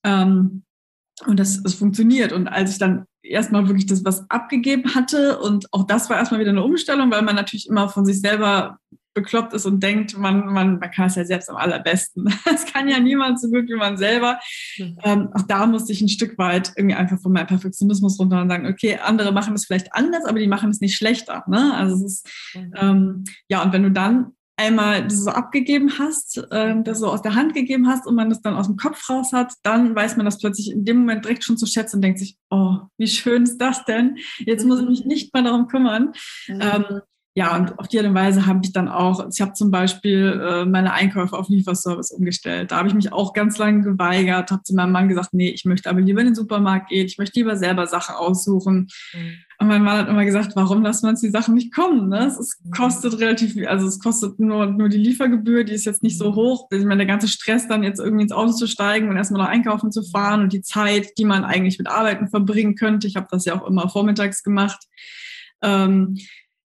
Ähm, 0.03 0.63
und 1.25 1.39
das, 1.39 1.61
das 1.61 1.73
funktioniert. 1.73 2.31
Und 2.31 2.47
als 2.47 2.71
ich 2.71 2.77
dann 2.79 3.05
erstmal 3.23 3.67
wirklich 3.67 3.85
das 3.85 4.03
was 4.05 4.29
abgegeben 4.29 4.95
hatte. 4.95 5.39
Und 5.39 5.71
auch 5.73 5.83
das 5.83 6.09
war 6.09 6.17
erstmal 6.17 6.39
wieder 6.39 6.51
eine 6.51 6.63
Umstellung, 6.63 7.11
weil 7.11 7.21
man 7.21 7.35
natürlich 7.35 7.67
immer 7.67 7.89
von 7.89 8.05
sich 8.05 8.19
selber 8.19 8.79
bekloppt 9.13 9.53
ist 9.53 9.65
und 9.65 9.81
denkt, 9.81 10.17
man, 10.17 10.45
man, 10.47 10.79
man 10.79 10.91
kann 10.91 11.07
es 11.07 11.15
ja 11.15 11.25
selbst 11.25 11.49
am 11.49 11.57
allerbesten. 11.57 12.33
Das 12.45 12.65
kann 12.65 12.87
ja 12.87 12.99
niemand 12.99 13.39
so 13.39 13.49
gut 13.49 13.69
wie 13.69 13.75
man 13.75 13.97
selber. 13.97 14.39
Mhm. 14.77 14.97
Ähm, 15.03 15.29
auch 15.33 15.43
da 15.43 15.65
musste 15.65 15.93
ich 15.93 16.01
ein 16.01 16.09
Stück 16.09 16.37
weit 16.37 16.71
irgendwie 16.75 16.95
einfach 16.95 17.19
von 17.19 17.31
meinem 17.31 17.47
Perfektionismus 17.47 18.19
runter 18.19 18.41
und 18.41 18.49
sagen, 18.49 18.67
okay, 18.67 18.99
andere 19.01 19.31
machen 19.31 19.53
es 19.53 19.65
vielleicht 19.65 19.93
anders, 19.93 20.25
aber 20.25 20.39
die 20.39 20.47
machen 20.47 20.69
es 20.69 20.81
nicht 20.81 20.95
schlechter. 20.95 21.43
Ne? 21.47 21.73
Also 21.73 21.95
es 21.95 22.03
ist, 22.03 22.29
mhm. 22.55 22.73
ähm, 22.75 23.23
ja, 23.47 23.63
und 23.63 23.73
wenn 23.73 23.83
du 23.83 23.91
dann 23.91 24.33
einmal 24.61 25.03
das 25.03 25.23
so 25.23 25.31
abgegeben 25.31 25.97
hast, 25.97 26.41
ähm, 26.51 26.83
das 26.83 26.99
so 26.99 27.07
aus 27.07 27.21
der 27.21 27.35
Hand 27.35 27.53
gegeben 27.53 27.87
hast 27.87 28.05
und 28.05 28.15
man 28.15 28.29
das 28.29 28.41
dann 28.41 28.53
aus 28.53 28.67
dem 28.67 28.75
Kopf 28.75 29.09
raus 29.09 29.33
hat, 29.33 29.53
dann 29.63 29.95
weiß 29.95 30.17
man 30.17 30.25
das 30.25 30.37
plötzlich 30.37 30.71
in 30.71 30.85
dem 30.85 30.99
Moment 30.99 31.25
direkt 31.25 31.43
schon 31.43 31.57
zu 31.57 31.65
schätzen 31.65 31.97
und 31.97 32.01
denkt 32.03 32.19
sich, 32.19 32.37
oh, 32.49 32.77
wie 32.97 33.07
schön 33.07 33.43
ist 33.43 33.57
das 33.57 33.85
denn? 33.85 34.17
Jetzt 34.39 34.65
muss 34.65 34.79
ich 34.81 34.87
mich 34.87 35.05
nicht 35.05 35.33
mehr 35.33 35.43
darum 35.43 35.67
kümmern. 35.67 36.13
Mhm. 36.47 36.61
Ähm, 36.61 37.01
ja, 37.33 37.55
und 37.55 37.79
auf 37.79 37.87
die 37.87 37.97
Art 37.97 38.07
und 38.07 38.13
Weise 38.13 38.45
habe 38.45 38.59
ich 38.61 38.73
dann 38.73 38.89
auch, 38.89 39.25
ich 39.31 39.39
habe 39.39 39.53
zum 39.53 39.71
Beispiel 39.71 40.41
äh, 40.43 40.65
meine 40.65 40.91
Einkäufe 40.91 41.37
auf 41.37 41.47
Lieferservice 41.47 42.11
umgestellt. 42.11 42.71
Da 42.71 42.77
habe 42.77 42.89
ich 42.89 42.93
mich 42.93 43.13
auch 43.13 43.31
ganz 43.31 43.57
lange 43.57 43.83
geweigert, 43.83 44.51
habe 44.51 44.63
zu 44.63 44.75
meinem 44.75 44.91
Mann 44.91 45.07
gesagt, 45.07 45.29
nee, 45.33 45.49
ich 45.49 45.63
möchte 45.63 45.89
aber 45.89 46.01
lieber 46.01 46.19
in 46.19 46.27
den 46.27 46.35
Supermarkt 46.35 46.89
gehen, 46.89 47.05
ich 47.05 47.17
möchte 47.17 47.39
lieber 47.39 47.55
selber 47.55 47.87
Sachen 47.87 48.15
aussuchen. 48.15 48.89
Mhm. 49.13 49.33
Und 49.59 49.67
mein 49.67 49.81
Mann 49.81 49.99
hat 49.99 50.09
immer 50.09 50.25
gesagt, 50.25 50.57
warum 50.57 50.81
lassen 50.81 51.05
wir 51.05 51.11
uns 51.11 51.21
die 51.21 51.29
Sachen 51.29 51.53
nicht 51.53 51.73
kommen? 51.73 52.09
Ne? 52.09 52.25
Es, 52.25 52.37
es 52.37 52.59
mhm. 52.65 52.71
kostet 52.71 53.17
relativ, 53.19 53.55
also 53.65 53.87
es 53.87 53.99
kostet 53.99 54.37
nur, 54.37 54.65
nur 54.65 54.89
die 54.89 54.97
Liefergebühr, 54.97 55.63
die 55.63 55.73
ist 55.73 55.85
jetzt 55.85 56.03
nicht 56.03 56.17
so 56.17 56.31
mhm. 56.31 56.35
hoch. 56.35 56.67
Ich 56.71 56.83
meine, 56.83 56.97
der 56.97 57.05
ganze 57.05 57.29
Stress, 57.29 57.65
dann 57.65 57.83
jetzt 57.83 57.99
irgendwie 57.99 58.23
ins 58.23 58.33
Auto 58.33 58.51
zu 58.51 58.67
steigen 58.67 59.07
und 59.07 59.15
erstmal 59.15 59.43
noch 59.43 59.49
einkaufen 59.49 59.93
zu 59.93 60.03
fahren 60.03 60.41
und 60.41 60.51
die 60.51 60.63
Zeit, 60.63 61.17
die 61.17 61.25
man 61.25 61.45
eigentlich 61.45 61.77
mit 61.77 61.87
Arbeiten 61.87 62.27
verbringen 62.27 62.75
könnte. 62.75 63.07
Ich 63.07 63.15
habe 63.15 63.27
das 63.31 63.45
ja 63.45 63.57
auch 63.57 63.65
immer 63.65 63.87
vormittags 63.87 64.43
gemacht. 64.43 64.85
Ähm, 65.61 66.17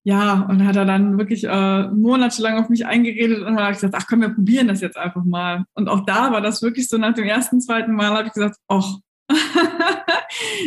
ja, 0.07 0.45
und 0.49 0.65
hat 0.65 0.77
er 0.77 0.85
dann 0.85 1.17
wirklich 1.17 1.43
äh, 1.43 1.87
monatelang 1.89 2.57
auf 2.59 2.69
mich 2.69 2.85
eingeredet 2.85 3.41
und 3.41 3.59
hat 3.59 3.73
gesagt, 3.73 3.93
ach 3.93 4.05
komm, 4.07 4.21
wir 4.21 4.29
probieren 4.29 4.69
das 4.69 4.79
jetzt 4.79 4.95
einfach 4.95 5.25
mal. 5.25 5.65
Und 5.73 5.89
auch 5.89 6.05
da 6.05 6.31
war 6.31 6.39
das 6.39 6.61
wirklich 6.61 6.87
so 6.87 6.97
nach 6.97 7.13
dem 7.13 7.25
ersten, 7.25 7.59
zweiten 7.59 7.91
Mal 7.93 8.11
habe 8.11 8.27
ich 8.29 8.33
gesagt, 8.33 8.55
ach, 8.69 8.99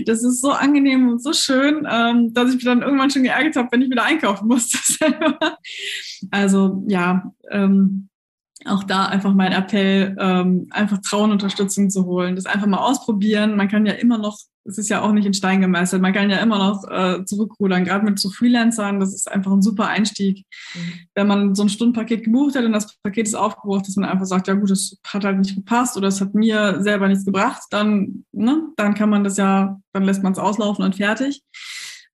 das 0.05 0.23
ist 0.25 0.43
so 0.43 0.51
angenehm 0.51 1.09
und 1.09 1.23
so 1.23 1.33
schön, 1.33 1.89
ähm, 1.91 2.35
dass 2.35 2.51
ich 2.51 2.57
mich 2.57 2.65
dann 2.67 2.83
irgendwann 2.83 3.09
schon 3.09 3.23
geärgert 3.23 3.57
habe, 3.57 3.69
wenn 3.71 3.81
ich 3.81 3.89
wieder 3.89 4.05
einkaufen 4.05 4.47
musste. 4.47 4.79
also 6.31 6.85
ja, 6.87 7.33
ähm, 7.51 8.11
auch 8.67 8.85
da 8.85 9.07
einfach 9.07 9.33
mein 9.33 9.53
Appell, 9.53 10.19
ähm, 10.21 10.67
einfach 10.69 10.99
trauen, 10.99 11.33
Unterstützung 11.33 11.89
zu 11.89 12.05
holen, 12.05 12.37
das 12.37 12.45
einfach 12.45 12.67
mal 12.67 12.77
ausprobieren. 12.77 13.57
Man 13.57 13.69
kann 13.69 13.87
ja 13.87 13.95
immer 13.95 14.19
noch 14.19 14.37
es 14.71 14.79
ist 14.79 14.89
ja 14.89 15.03
auch 15.03 15.12
nicht 15.12 15.27
in 15.27 15.35
Stein 15.35 15.61
gemeißelt. 15.61 16.00
Man 16.00 16.12
kann 16.12 16.31
ja 16.31 16.39
immer 16.39 16.59
noch 16.59 16.89
äh, 16.89 17.25
zurückrudern, 17.25 17.85
gerade 17.85 18.05
mit 18.05 18.19
so 18.19 18.31
Freelancern. 18.31 19.00
Das 19.00 19.15
ist 19.15 19.31
einfach 19.31 19.53
ein 19.53 19.62
super 19.62 19.87
Einstieg. 19.89 20.47
Mhm. 20.75 20.93
Wenn 21.15 21.27
man 21.27 21.55
so 21.55 21.62
ein 21.62 21.69
Stundenpaket 21.69 22.25
gebucht 22.25 22.57
hat 22.57 22.65
und 22.65 22.73
das 22.73 22.97
Paket 23.03 23.27
ist 23.27 23.35
aufgebraucht, 23.35 23.87
dass 23.87 23.97
man 23.97 24.09
einfach 24.09 24.27
sagt, 24.27 24.49
ja 24.49 24.55
gut, 24.55 24.71
das 24.71 24.97
hat 25.07 25.25
halt 25.25 25.39
nicht 25.39 25.57
gepasst 25.57 25.97
oder 25.97 26.09
es 26.09 26.21
hat 26.21 26.35
mir 26.35 26.83
selber 26.83 27.09
nichts 27.09 27.25
gebracht, 27.25 27.62
dann, 27.71 28.25
ne, 28.33 28.62
dann 28.77 28.95
kann 28.95 29.11
man 29.11 29.25
das 29.25 29.37
ja, 29.37 29.81
dann 29.93 30.05
lässt 30.05 30.23
man 30.23 30.33
es 30.33 30.39
auslaufen 30.39 30.85
und 30.85 30.97
fertig. 30.97 31.43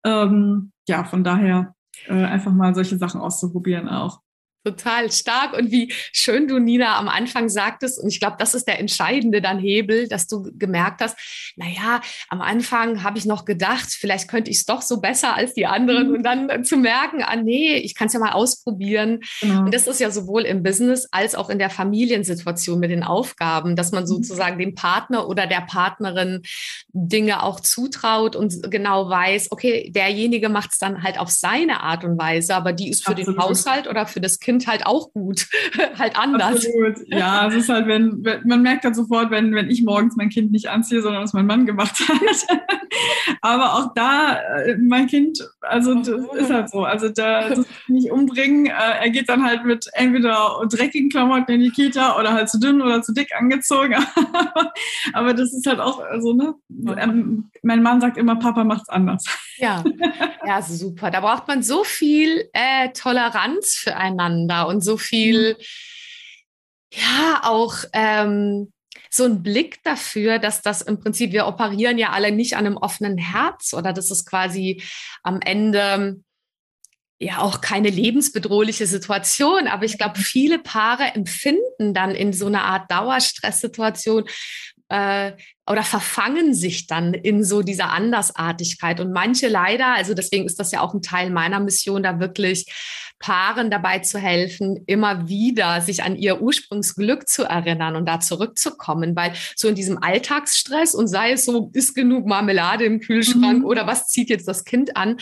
Ähm, 0.05 0.71
ja, 0.87 1.03
von 1.03 1.23
daher 1.23 1.75
äh, 2.07 2.13
einfach 2.13 2.53
mal 2.53 2.73
solche 2.73 2.97
Sachen 2.97 3.19
auszuprobieren 3.21 3.89
auch. 3.89 4.21
Total 4.65 5.11
stark 5.11 5.55
und 5.55 5.69
wie 5.71 5.93
schön 6.11 6.47
du, 6.47 6.57
Nina, 6.57 6.97
am 6.97 7.07
Anfang 7.07 7.49
sagtest, 7.49 7.99
und 8.01 8.09
ich 8.09 8.19
glaube, 8.19 8.37
das 8.39 8.55
ist 8.55 8.67
der 8.67 8.79
entscheidende 8.79 9.39
dann 9.39 9.59
Hebel, 9.59 10.07
dass 10.07 10.25
du 10.25 10.51
gemerkt 10.57 11.01
hast, 11.01 11.15
naja, 11.55 12.01
am 12.29 12.41
Anfang 12.41 13.03
habe 13.03 13.19
ich 13.19 13.25
noch 13.25 13.45
gedacht, 13.45 13.89
vielleicht 13.91 14.27
könnte 14.27 14.49
ich 14.49 14.57
es 14.57 14.65
doch 14.65 14.81
so 14.81 14.99
besser 14.99 15.35
als 15.35 15.53
die 15.53 15.67
anderen 15.67 16.09
mhm. 16.09 16.15
und 16.15 16.23
dann 16.23 16.63
zu 16.63 16.77
merken, 16.77 17.21
ah 17.21 17.35
nee, 17.35 17.75
ich 17.75 17.93
kann 17.93 18.07
es 18.07 18.13
ja 18.13 18.19
mal 18.19 18.31
ausprobieren. 18.31 19.19
Genau. 19.41 19.61
Und 19.61 19.73
das 19.73 19.85
ist 19.85 19.99
ja 19.99 20.09
sowohl 20.09 20.41
im 20.43 20.63
Business 20.63 21.07
als 21.11 21.35
auch 21.35 21.49
in 21.49 21.59
der 21.59 21.69
Familiensituation 21.69 22.79
mit 22.79 22.89
den 22.89 23.03
Aufgaben, 23.03 23.75
dass 23.75 23.91
man 23.91 24.03
mhm. 24.03 24.07
sozusagen 24.07 24.57
dem 24.57 24.73
Partner 24.73 25.27
oder 25.27 25.45
der 25.45 25.61
Partnerin 25.61 26.41
Dinge 26.91 27.43
auch 27.43 27.59
zutraut 27.59 28.35
und 28.35 28.71
genau 28.71 29.09
weiß, 29.09 29.51
okay, 29.51 29.91
derjenige 29.93 30.49
macht 30.49 30.71
es 30.71 30.79
dann 30.79 31.03
halt 31.03 31.19
auf 31.19 31.29
seine 31.29 31.81
Art 31.81 32.03
und 32.03 32.17
Weise, 32.17 32.55
aber 32.55 32.73
die 32.73 32.89
ist 32.89 33.03
für 33.03 33.11
Absolut. 33.11 33.37
den 33.37 33.43
Haushalt 33.43 33.87
oder 33.87 34.07
für 34.07 34.21
das 34.21 34.39
Kind 34.39 34.54
Kind 34.55 34.67
halt 34.67 34.85
auch 34.85 35.11
gut, 35.11 35.47
halt 35.97 36.17
anders. 36.17 36.65
Absolut. 36.65 36.95
Ja, 37.07 37.47
es 37.47 37.55
ist 37.55 37.69
halt, 37.69 37.87
wenn, 37.87 38.23
wenn, 38.23 38.47
man 38.47 38.61
merkt 38.61 38.85
halt 38.85 38.95
sofort, 38.95 39.29
wenn, 39.31 39.53
wenn 39.53 39.69
ich 39.69 39.83
morgens 39.83 40.15
mein 40.15 40.29
Kind 40.29 40.51
nicht 40.53 40.69
anziehe, 40.69 41.01
sondern 41.01 41.23
was 41.23 41.33
mein 41.33 41.45
Mann 41.45 41.65
gemacht 41.65 41.99
hat. 42.07 42.59
Aber 43.41 43.73
auch 43.73 43.93
da, 43.93 44.39
äh, 44.63 44.77
mein 44.77 45.07
Kind, 45.07 45.45
also 45.61 45.95
das 45.95 46.07
ist 46.37 46.49
halt 46.49 46.69
so, 46.69 46.85
also 46.85 47.09
da 47.09 47.49
nicht 47.87 48.11
umbringen. 48.11 48.67
Äh, 48.67 49.01
er 49.01 49.09
geht 49.09 49.27
dann 49.27 49.43
halt 49.43 49.65
mit 49.65 49.87
entweder 49.93 50.61
dreckigen 50.69 51.09
Klamotten 51.09 51.51
in 51.51 51.61
die 51.61 51.71
Kita 51.71 52.17
oder 52.17 52.33
halt 52.33 52.49
zu 52.49 52.59
dünn 52.59 52.81
oder 52.81 53.01
zu 53.01 53.13
dick 53.13 53.35
angezogen. 53.37 53.95
Aber 55.13 55.33
das 55.33 55.53
ist 55.53 55.67
halt 55.67 55.79
auch 55.79 56.01
so, 56.19 56.33
ne? 56.33 56.55
Ähm, 56.97 57.49
mein 57.61 57.83
Mann 57.83 57.99
sagt 57.99 58.17
immer, 58.17 58.37
Papa 58.37 58.63
macht's 58.63 58.89
anders. 58.89 59.25
Ja, 59.57 59.83
ja, 60.45 60.61
super. 60.61 61.11
Da 61.11 61.19
braucht 61.19 61.47
man 61.47 61.61
so 61.61 61.83
viel 61.83 62.49
äh, 62.53 62.89
Toleranz 62.93 63.75
füreinander 63.75 64.44
und 64.47 64.81
so 64.81 64.97
viel, 64.97 65.53
mhm. 65.53 65.63
ja, 66.93 67.41
auch 67.43 67.75
ähm, 67.93 68.71
so 69.09 69.23
ein 69.23 69.43
Blick 69.43 69.81
dafür, 69.83 70.39
dass 70.39 70.61
das 70.61 70.81
im 70.81 70.99
Prinzip, 70.99 71.31
wir 71.31 71.47
operieren 71.47 71.97
ja 71.97 72.09
alle 72.09 72.31
nicht 72.31 72.55
an 72.55 72.65
einem 72.65 72.77
offenen 72.77 73.17
Herz 73.17 73.73
oder 73.73 73.93
das 73.93 74.11
ist 74.11 74.25
quasi 74.25 74.83
am 75.23 75.39
Ende 75.41 76.21
ja 77.17 77.39
auch 77.39 77.61
keine 77.61 77.89
lebensbedrohliche 77.89 78.87
Situation, 78.87 79.67
aber 79.67 79.85
ich 79.85 79.97
glaube, 79.97 80.19
viele 80.19 80.59
Paare 80.59 81.15
empfinden 81.15 81.93
dann 81.93 82.11
in 82.11 82.33
so 82.33 82.47
einer 82.47 82.63
Art 82.63 82.91
Dauerstresssituation 82.91 84.25
äh, 84.89 85.31
oder 85.65 85.83
verfangen 85.83 86.53
sich 86.53 86.87
dann 86.87 87.13
in 87.13 87.43
so 87.43 87.61
dieser 87.61 87.91
Andersartigkeit. 87.91 88.99
Und 88.99 89.11
manche 89.13 89.47
leider, 89.47 89.95
also 89.95 90.13
deswegen 90.13 90.45
ist 90.45 90.59
das 90.59 90.71
ja 90.71 90.81
auch 90.81 90.93
ein 90.93 91.01
Teil 91.01 91.29
meiner 91.29 91.59
Mission, 91.59 92.03
da 92.03 92.19
wirklich 92.19 92.65
Paaren 93.19 93.71
dabei 93.71 93.99
zu 93.99 94.19
helfen, 94.19 94.83
immer 94.87 95.27
wieder 95.29 95.79
sich 95.81 96.03
an 96.03 96.15
ihr 96.17 96.41
Ursprungsglück 96.41 97.29
zu 97.29 97.43
erinnern 97.43 97.95
und 97.95 98.05
da 98.05 98.19
zurückzukommen, 98.19 99.15
weil 99.15 99.31
so 99.55 99.69
in 99.69 99.75
diesem 99.75 100.03
Alltagsstress 100.03 100.93
und 100.93 101.07
sei 101.07 101.31
es 101.31 101.45
so, 101.45 101.71
ist 101.73 101.95
genug 101.95 102.25
Marmelade 102.25 102.83
im 102.83 102.99
Kühlschrank 102.99 103.59
mhm. 103.59 103.65
oder 103.65 103.87
was 103.87 104.07
zieht 104.07 104.29
jetzt 104.29 104.47
das 104.47 104.65
Kind 104.65 104.97
an, 104.97 105.17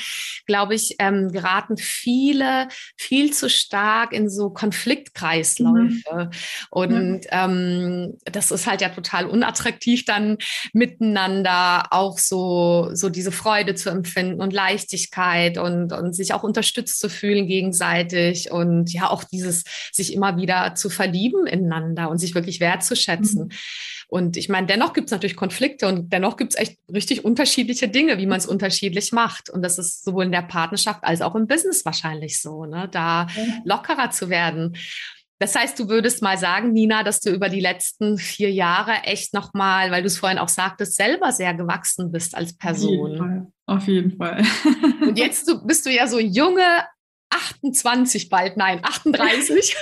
glaube 0.47 0.73
ich, 0.73 0.95
ähm, 0.99 1.31
geraten 1.31 1.77
viele 1.77 2.67
viel 2.97 3.31
zu 3.31 3.47
stark 3.47 4.11
in 4.11 4.27
so 4.27 4.49
Konfliktkreisläufe. 4.49 6.03
Mhm. 6.15 6.29
Und 6.71 7.21
ähm, 7.29 8.17
das 8.23 8.49
ist 8.49 8.65
halt 8.65 8.81
ja 8.81 8.89
total 8.89 9.27
unattraktiv, 9.27 10.03
dann 10.05 10.39
miteinander 10.73 11.85
auch 11.91 12.17
so, 12.17 12.89
so 12.93 13.09
diese 13.09 13.31
Freude 13.31 13.75
zu 13.75 13.91
empfinden 13.91 14.41
und 14.41 14.51
Leichtigkeit 14.51 15.59
und, 15.59 15.93
und 15.93 16.15
sich 16.15 16.33
auch 16.33 16.43
unterstützt 16.43 16.99
zu 16.99 17.07
fühlen 17.07 17.47
gegenseitig 17.47 17.82
gegenseitig 17.83 18.51
und 18.51 18.91
ja 18.93 19.09
auch 19.09 19.23
dieses 19.23 19.63
sich 19.91 20.13
immer 20.13 20.37
wieder 20.37 20.75
zu 20.75 20.89
verlieben 20.89 21.45
ineinander 21.47 22.09
und 22.09 22.17
sich 22.17 22.35
wirklich 22.35 22.59
wertzuschätzen. 22.59 23.45
Mhm. 23.45 23.51
Und 24.07 24.37
ich 24.37 24.49
meine, 24.49 24.67
dennoch 24.67 24.93
gibt 24.93 25.07
es 25.07 25.11
natürlich 25.11 25.35
Konflikte 25.35 25.87
und 25.87 26.13
dennoch 26.13 26.37
gibt 26.37 26.53
es 26.53 26.59
echt 26.59 26.77
richtig 26.93 27.25
unterschiedliche 27.25 27.87
Dinge, 27.87 28.17
wie 28.17 28.27
man 28.27 28.37
es 28.37 28.45
unterschiedlich 28.45 29.11
macht. 29.11 29.49
Und 29.49 29.63
das 29.63 29.79
ist 29.79 30.03
sowohl 30.03 30.25
in 30.25 30.31
der 30.31 30.43
Partnerschaft 30.43 31.03
als 31.03 31.21
auch 31.21 31.35
im 31.35 31.47
Business 31.47 31.83
wahrscheinlich 31.83 32.39
so, 32.39 32.65
ne? 32.65 32.87
da 32.91 33.27
lockerer 33.63 34.11
zu 34.11 34.29
werden. 34.29 34.75
Das 35.39 35.55
heißt, 35.55 35.77
du 35.79 35.89
würdest 35.89 36.21
mal 36.21 36.37
sagen, 36.37 36.71
Nina, 36.71 37.03
dass 37.03 37.19
du 37.19 37.31
über 37.31 37.49
die 37.49 37.59
letzten 37.59 38.17
vier 38.17 38.51
Jahre 38.51 39.03
echt 39.03 39.33
nochmal, 39.33 39.91
weil 39.91 40.01
du 40.01 40.07
es 40.07 40.17
vorhin 40.17 40.37
auch 40.37 40.47
sagtest, 40.47 40.95
selber 40.95 41.31
sehr 41.31 41.53
gewachsen 41.53 42.11
bist 42.11 42.35
als 42.35 42.55
Person. 42.55 42.97
Auf 42.99 43.07
jeden 43.09 43.17
Fall. 43.17 43.47
Auf 43.65 43.87
jeden 43.87 44.17
Fall. 44.17 44.43
Und 45.01 45.17
jetzt 45.17 45.51
bist 45.65 45.85
du 45.85 45.89
ja 45.89 46.07
so 46.07 46.19
junge, 46.19 46.85
28 47.33 48.29
bald, 48.29 48.57
nein, 48.57 48.79
38. 48.83 49.75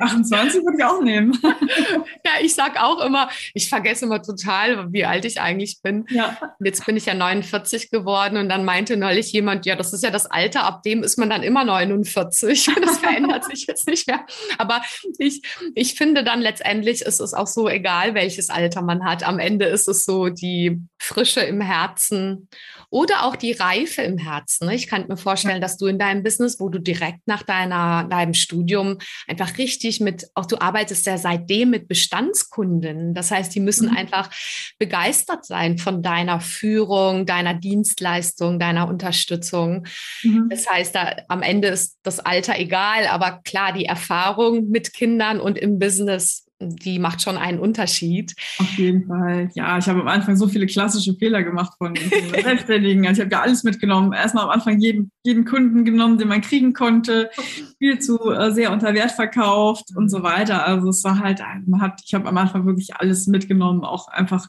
28 0.00 0.60
würde 0.64 0.78
ich 0.78 0.84
auch 0.84 1.02
nehmen. 1.02 1.38
ja, 2.24 2.32
ich 2.40 2.54
sage 2.54 2.82
auch 2.82 3.04
immer, 3.04 3.28
ich 3.54 3.68
vergesse 3.68 4.04
immer 4.04 4.22
total, 4.22 4.92
wie 4.92 5.04
alt 5.04 5.24
ich 5.24 5.40
eigentlich 5.40 5.80
bin. 5.82 6.06
Ja. 6.10 6.38
Jetzt 6.60 6.86
bin 6.86 6.96
ich 6.96 7.06
ja 7.06 7.14
49 7.14 7.90
geworden 7.90 8.36
und 8.36 8.48
dann 8.48 8.64
meinte 8.64 8.96
neulich 8.96 9.32
jemand, 9.32 9.66
ja, 9.66 9.76
das 9.76 9.92
ist 9.92 10.04
ja 10.04 10.10
das 10.10 10.26
Alter, 10.26 10.64
ab 10.64 10.82
dem 10.82 11.02
ist 11.02 11.18
man 11.18 11.30
dann 11.30 11.42
immer 11.42 11.64
49. 11.64 12.68
Das 12.88 12.98
verändert 12.98 13.44
sich 13.44 13.66
jetzt 13.66 13.86
nicht 13.86 14.06
mehr. 14.06 14.24
Aber 14.56 14.82
ich, 15.18 15.42
ich 15.74 15.94
finde 15.94 16.24
dann 16.24 16.40
letztendlich 16.40 17.02
ist 17.02 17.20
es 17.20 17.34
auch 17.34 17.46
so 17.46 17.68
egal, 17.68 18.14
welches 18.14 18.50
Alter 18.50 18.82
man 18.82 19.04
hat. 19.04 19.26
Am 19.26 19.38
Ende 19.38 19.66
ist 19.66 19.88
es 19.88 20.04
so 20.04 20.28
die 20.28 20.80
Frische 20.98 21.40
im 21.40 21.60
Herzen 21.60 22.48
oder 22.90 23.24
auch 23.24 23.36
die 23.36 23.52
Reife 23.52 24.02
im 24.02 24.18
Herzen. 24.18 24.70
Ich 24.70 24.86
kann 24.86 25.06
mir 25.08 25.16
vorstellen, 25.16 25.60
dass 25.60 25.76
du 25.76 25.86
in 25.86 25.98
deinem 25.98 26.22
Business, 26.22 26.58
wo 26.58 26.68
du 26.68 26.78
direkt 26.78 27.26
nach 27.26 27.42
deiner, 27.42 28.04
deinem 28.04 28.34
Studium 28.34 28.98
einfach 29.26 29.58
richtig 29.58 30.00
mit, 30.00 30.26
auch 30.34 30.46
du 30.46 30.60
arbeitest 30.60 31.06
ja 31.06 31.18
seitdem 31.18 31.70
mit 31.70 31.88
Bestandskunden. 31.88 33.14
Das 33.14 33.30
heißt, 33.30 33.54
die 33.54 33.60
müssen 33.60 33.90
mhm. 33.90 33.96
einfach 33.96 34.30
begeistert 34.78 35.44
sein 35.44 35.78
von 35.78 36.02
deiner 36.02 36.40
Führung, 36.40 37.26
deiner 37.26 37.54
Dienstleistung, 37.54 38.58
deiner 38.58 38.88
Unterstützung. 38.88 39.86
Mhm. 40.22 40.48
Das 40.48 40.68
heißt, 40.68 40.94
da, 40.94 41.16
am 41.28 41.42
Ende 41.42 41.68
ist 41.68 41.98
das 42.02 42.20
Alter 42.20 42.58
egal, 42.58 43.06
aber 43.08 43.40
klar, 43.44 43.72
die 43.72 43.84
Erfahrung 43.84 44.68
mit 44.68 44.94
Kindern 44.94 45.40
und 45.40 45.58
im 45.58 45.78
Business 45.78 46.47
die 46.60 46.98
macht 46.98 47.22
schon 47.22 47.36
einen 47.36 47.58
Unterschied. 47.58 48.34
Auf 48.58 48.72
jeden 48.78 49.06
Fall. 49.06 49.50
Ja, 49.54 49.78
ich 49.78 49.88
habe 49.88 50.00
am 50.00 50.08
Anfang 50.08 50.36
so 50.36 50.48
viele 50.48 50.66
klassische 50.66 51.14
Fehler 51.14 51.42
gemacht 51.42 51.74
von 51.78 51.94
Selbstständigen. 52.42 53.06
Also 53.06 53.20
ich 53.20 53.26
habe 53.26 53.34
ja 53.34 53.42
alles 53.42 53.64
mitgenommen. 53.64 54.12
Erstmal 54.12 54.44
am 54.44 54.50
Anfang 54.50 54.78
jeden, 54.80 55.10
jeden 55.24 55.44
Kunden 55.44 55.84
genommen, 55.84 56.18
den 56.18 56.28
man 56.28 56.40
kriegen 56.40 56.72
konnte, 56.72 57.30
viel 57.78 58.00
zu 58.00 58.30
äh, 58.32 58.50
sehr 58.50 58.72
unter 58.72 58.94
Wert 58.94 59.12
verkauft 59.12 59.96
und 59.96 60.08
so 60.08 60.22
weiter. 60.22 60.66
Also 60.66 60.88
es 60.88 61.04
war 61.04 61.20
halt, 61.20 61.40
man 61.66 61.80
hat, 61.80 62.00
ich 62.04 62.14
habe 62.14 62.28
am 62.28 62.36
Anfang 62.36 62.66
wirklich 62.66 62.96
alles 62.96 63.26
mitgenommen, 63.26 63.84
auch 63.84 64.08
einfach 64.08 64.48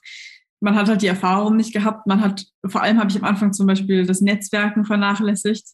man 0.62 0.76
hat 0.76 0.89
halt 0.89 1.02
die 1.02 1.08
Erfahrung 1.08 1.56
nicht 1.56 1.74
gehabt. 1.74 2.06
Man 2.06 2.22
hat, 2.22 2.45
vor 2.65 2.82
allem 2.82 3.00
habe 3.00 3.10
ich 3.10 3.17
am 3.17 3.24
Anfang 3.24 3.54
zum 3.54 3.65
Beispiel 3.65 4.06
das 4.06 4.19
Netzwerken 4.22 4.84
vernachlässigt. 4.84 5.65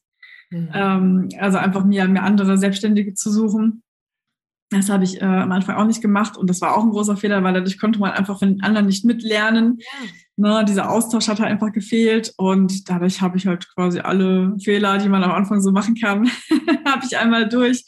Mhm. 0.52 0.70
Ähm, 0.74 1.30
also 1.40 1.58
einfach 1.58 1.84
mir, 1.84 2.08
mir 2.08 2.22
andere 2.22 2.58
Selbstständige 2.58 3.14
zu 3.14 3.32
suchen. 3.32 3.82
Das 4.76 4.90
habe 4.90 5.04
ich 5.06 5.22
äh, 5.22 5.26
am 5.26 5.52
Anfang 5.52 5.76
auch 5.76 5.86
nicht 5.86 6.02
gemacht 6.02 6.38
und 6.38 6.50
das 6.50 6.60
war 6.60 6.76
auch 6.76 6.84
ein 6.84 6.90
großer 6.90 7.16
Fehler, 7.16 7.44
weil 7.44 7.54
dadurch 7.54 7.80
konnte 7.80 8.00
man 8.00 8.12
einfach 8.12 8.40
von 8.40 8.50
den 8.50 8.64
anderen 8.64 8.88
nicht 8.88 9.06
mitlernen. 9.06 9.78
Ja. 9.80 10.10
Ne, 10.38 10.66
dieser 10.68 10.92
Austausch 10.92 11.30
hat 11.30 11.40
halt 11.40 11.50
einfach 11.50 11.72
gefehlt 11.72 12.34
und 12.36 12.90
dadurch 12.90 13.22
habe 13.22 13.38
ich 13.38 13.48
halt 13.48 13.74
quasi 13.74 14.02
alle 14.02 14.54
Fehler, 14.62 14.98
die 14.98 15.08
man 15.08 15.24
am 15.24 15.32
Anfang 15.32 15.62
so 15.62 15.72
machen 15.72 15.96
kann, 15.96 16.30
habe 16.86 17.06
ich 17.06 17.18
einmal 17.18 17.48
durch. 17.48 17.86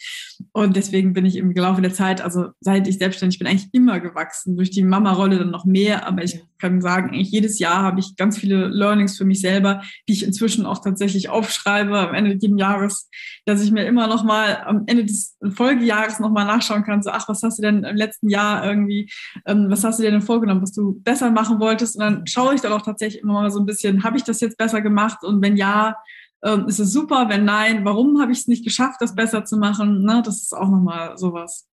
Und 0.54 0.78
deswegen 0.78 1.12
bin 1.12 1.26
ich 1.26 1.36
im 1.36 1.52
Laufe 1.52 1.82
der 1.82 1.94
Zeit, 1.94 2.22
also 2.22 2.50
seit 2.62 2.88
ich 2.88 3.00
selbstständig 3.00 3.38
bin, 3.38 3.48
eigentlich 3.48 3.74
immer 3.74 4.00
gewachsen. 4.00 4.56
Durch 4.56 4.72
die 4.72 4.84
Mama-Rolle 4.84 5.40
dann 5.40 5.52
noch 5.52 5.66
mehr, 5.66 6.08
aber 6.08 6.24
ich 6.24 6.42
kann 6.60 6.82
sagen, 6.82 7.10
eigentlich 7.10 7.32
jedes 7.32 7.60
Jahr 7.60 7.84
habe 7.84 8.00
ich 8.00 8.16
ganz 8.16 8.38
viele 8.38 8.68
Learnings 8.68 9.18
für 9.18 9.26
mich 9.26 9.42
selber, 9.42 9.82
die 10.08 10.14
ich 10.14 10.24
inzwischen 10.24 10.66
auch 10.66 10.80
tatsächlich 10.80 11.30
aufschreibe 11.30 11.98
am 11.98 12.14
Ende 12.14 12.38
jeden 12.40 12.58
Jahres, 12.58 13.10
dass 13.46 13.62
ich 13.62 13.72
mir 13.72 13.86
immer 13.86 14.08
noch 14.08 14.24
mal 14.24 14.64
am 14.66 14.84
Ende 14.88 15.06
des 15.06 15.38
Folgejahres 15.54 16.20
noch 16.20 16.32
mal 16.32 16.46
nachschauen 16.46 16.84
kann, 16.84 17.02
so 17.02 17.10
ach, 17.12 17.28
was 17.30 17.44
hast 17.44 17.58
du 17.58 17.62
denn 17.62 17.84
im 17.84 17.96
letzten 17.96 18.30
Jahr 18.30 18.66
irgendwie, 18.66 19.12
ähm, 19.46 19.68
was 19.70 19.84
hast 19.84 20.00
du 20.00 20.04
dir 20.04 20.12
denn 20.12 20.22
vorgenommen, 20.22 20.62
was 20.62 20.74
du 20.74 21.00
besser 21.02 21.32
machen 21.32 21.60
wolltest? 21.60 21.96
Und 21.96 22.02
dann 22.02 22.28
schaue 22.28 22.56
ich 22.56 22.62
dann 22.62 22.74
auch 22.74 22.82
tatsächlich 22.82 23.22
immer 23.22 23.34
mal 23.34 23.52
so 23.52 23.60
ein 23.60 23.66
bisschen, 23.66 24.04
habe 24.04 24.18
ich 24.18 24.24
das 24.24 24.42
jetzt 24.42 24.58
besser 24.58 24.82
gemacht? 24.82 25.24
Und 25.24 25.42
wenn 25.42 25.58
ja, 25.58 25.96
ähm, 26.44 26.68
ist 26.68 26.80
es 26.80 26.92
super. 26.92 27.30
Wenn 27.30 27.46
nein, 27.46 27.86
warum 27.86 28.22
habe 28.22 28.32
ich 28.32 28.40
es 28.40 28.48
nicht 28.48 28.64
geschafft, 28.64 29.02
das 29.02 29.16
besser 29.16 29.46
zu 29.46 29.58
machen? 29.58 30.04
Ne? 30.04 30.22
Das 30.24 30.42
ist 30.42 30.54
auch 30.54 30.70
nochmal 30.70 31.18
sowas. 31.18 31.68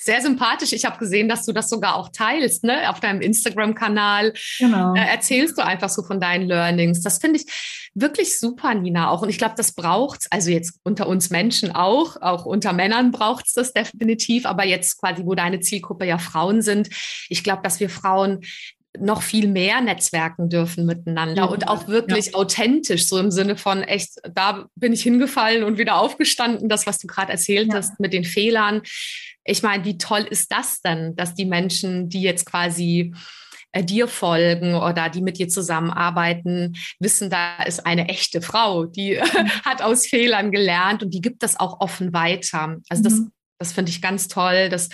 Sehr 0.00 0.22
sympathisch. 0.22 0.72
Ich 0.72 0.84
habe 0.84 0.98
gesehen, 0.98 1.28
dass 1.28 1.44
du 1.44 1.52
das 1.52 1.68
sogar 1.68 1.96
auch 1.96 2.10
teilst, 2.10 2.62
ne? 2.62 2.88
Auf 2.88 3.00
deinem 3.00 3.20
Instagram-Kanal. 3.20 4.32
Genau. 4.58 4.94
Äh, 4.94 5.00
erzählst 5.00 5.58
du 5.58 5.64
einfach 5.64 5.88
so 5.88 6.04
von 6.04 6.20
deinen 6.20 6.46
Learnings. 6.46 7.02
Das 7.02 7.18
finde 7.18 7.40
ich 7.40 7.90
wirklich 7.94 8.38
super, 8.38 8.74
Nina, 8.74 9.10
auch. 9.10 9.22
Und 9.22 9.28
ich 9.28 9.38
glaube, 9.38 9.54
das 9.56 9.72
braucht 9.72 10.20
es, 10.20 10.32
also 10.32 10.50
jetzt 10.50 10.78
unter 10.84 11.08
uns 11.08 11.30
Menschen 11.30 11.74
auch, 11.74 12.20
auch 12.22 12.46
unter 12.46 12.72
Männern 12.72 13.10
braucht 13.10 13.46
es 13.46 13.54
das 13.54 13.72
definitiv, 13.72 14.46
aber 14.46 14.64
jetzt 14.64 15.00
quasi, 15.00 15.24
wo 15.24 15.34
deine 15.34 15.60
Zielgruppe 15.60 16.06
ja 16.06 16.18
Frauen 16.18 16.62
sind. 16.62 16.88
Ich 17.28 17.42
glaube, 17.42 17.62
dass 17.62 17.80
wir 17.80 17.90
Frauen 17.90 18.40
noch 19.00 19.22
viel 19.22 19.48
mehr 19.48 19.80
netzwerken 19.80 20.48
dürfen 20.48 20.86
miteinander 20.86 21.42
ja, 21.42 21.44
und 21.44 21.68
auch 21.68 21.88
wirklich 21.88 22.28
ja. 22.28 22.34
authentisch, 22.34 23.06
so 23.06 23.18
im 23.18 23.30
Sinne 23.30 23.56
von 23.56 23.82
echt, 23.82 24.14
da 24.34 24.66
bin 24.74 24.92
ich 24.92 25.02
hingefallen 25.02 25.62
und 25.62 25.78
wieder 25.78 25.96
aufgestanden, 25.96 26.68
das, 26.68 26.86
was 26.86 26.98
du 26.98 27.06
gerade 27.06 27.32
erzählt 27.32 27.68
ja. 27.68 27.74
hast 27.74 28.00
mit 28.00 28.12
den 28.12 28.24
Fehlern. 28.24 28.82
Ich 29.48 29.62
meine, 29.62 29.84
wie 29.84 29.98
toll 29.98 30.26
ist 30.28 30.52
das 30.52 30.80
denn, 30.80 31.16
dass 31.16 31.34
die 31.34 31.46
Menschen, 31.46 32.08
die 32.08 32.22
jetzt 32.22 32.44
quasi 32.44 33.14
äh, 33.72 33.82
dir 33.82 34.08
folgen 34.08 34.74
oder 34.74 35.08
die 35.08 35.22
mit 35.22 35.38
dir 35.38 35.48
zusammenarbeiten, 35.48 36.76
wissen, 37.00 37.30
da 37.30 37.62
ist 37.62 37.86
eine 37.86 38.08
echte 38.08 38.42
Frau, 38.42 38.84
die 38.84 39.14
mhm. 39.20 39.48
hat 39.64 39.82
aus 39.82 40.06
Fehlern 40.06 40.52
gelernt 40.52 41.02
und 41.02 41.14
die 41.14 41.20
gibt 41.20 41.42
das 41.42 41.58
auch 41.58 41.80
offen 41.80 42.12
weiter. 42.12 42.76
Also 42.88 43.02
das, 43.02 43.14
mhm. 43.14 43.32
das 43.58 43.72
finde 43.72 43.90
ich 43.90 44.02
ganz 44.02 44.28
toll, 44.28 44.68
dass 44.68 44.90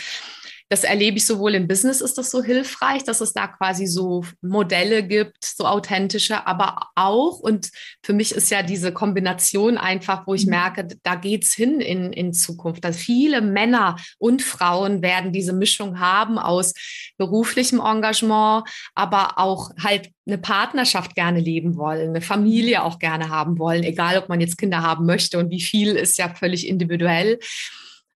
das 0.70 0.82
erlebe 0.82 1.18
ich 1.18 1.26
sowohl 1.26 1.54
im 1.54 1.68
Business 1.68 2.00
ist 2.00 2.16
das 2.16 2.30
so 2.30 2.42
hilfreich, 2.42 3.04
dass 3.04 3.20
es 3.20 3.32
da 3.32 3.46
quasi 3.46 3.86
so 3.86 4.24
Modelle 4.40 5.06
gibt, 5.06 5.44
so 5.44 5.66
authentische, 5.66 6.46
aber 6.46 6.88
auch, 6.94 7.38
und 7.38 7.70
für 8.02 8.14
mich 8.14 8.32
ist 8.32 8.50
ja 8.50 8.62
diese 8.62 8.92
Kombination 8.92 9.76
einfach, 9.76 10.26
wo 10.26 10.34
ich 10.34 10.46
mhm. 10.46 10.50
merke, 10.50 10.88
da 11.02 11.16
geht 11.16 11.44
es 11.44 11.52
hin 11.52 11.80
in, 11.80 12.12
in 12.12 12.32
Zukunft. 12.32 12.82
Dass 12.84 12.96
viele 12.96 13.42
Männer 13.42 13.96
und 14.18 14.42
Frauen 14.42 15.02
werden 15.02 15.32
diese 15.32 15.52
Mischung 15.52 16.00
haben 16.00 16.38
aus 16.38 16.72
beruflichem 17.18 17.80
Engagement, 17.80 18.64
aber 18.94 19.38
auch 19.38 19.70
halt 19.78 20.10
eine 20.26 20.38
Partnerschaft 20.38 21.14
gerne 21.14 21.40
leben 21.40 21.76
wollen, 21.76 22.08
eine 22.08 22.22
Familie 22.22 22.82
auch 22.82 22.98
gerne 22.98 23.28
haben 23.28 23.58
wollen, 23.58 23.82
egal 23.82 24.16
ob 24.16 24.30
man 24.30 24.40
jetzt 24.40 24.56
Kinder 24.56 24.82
haben 24.82 25.04
möchte 25.04 25.38
und 25.38 25.50
wie 25.50 25.60
viel 25.60 25.90
ist 25.90 26.16
ja 26.16 26.34
völlig 26.34 26.66
individuell. 26.66 27.38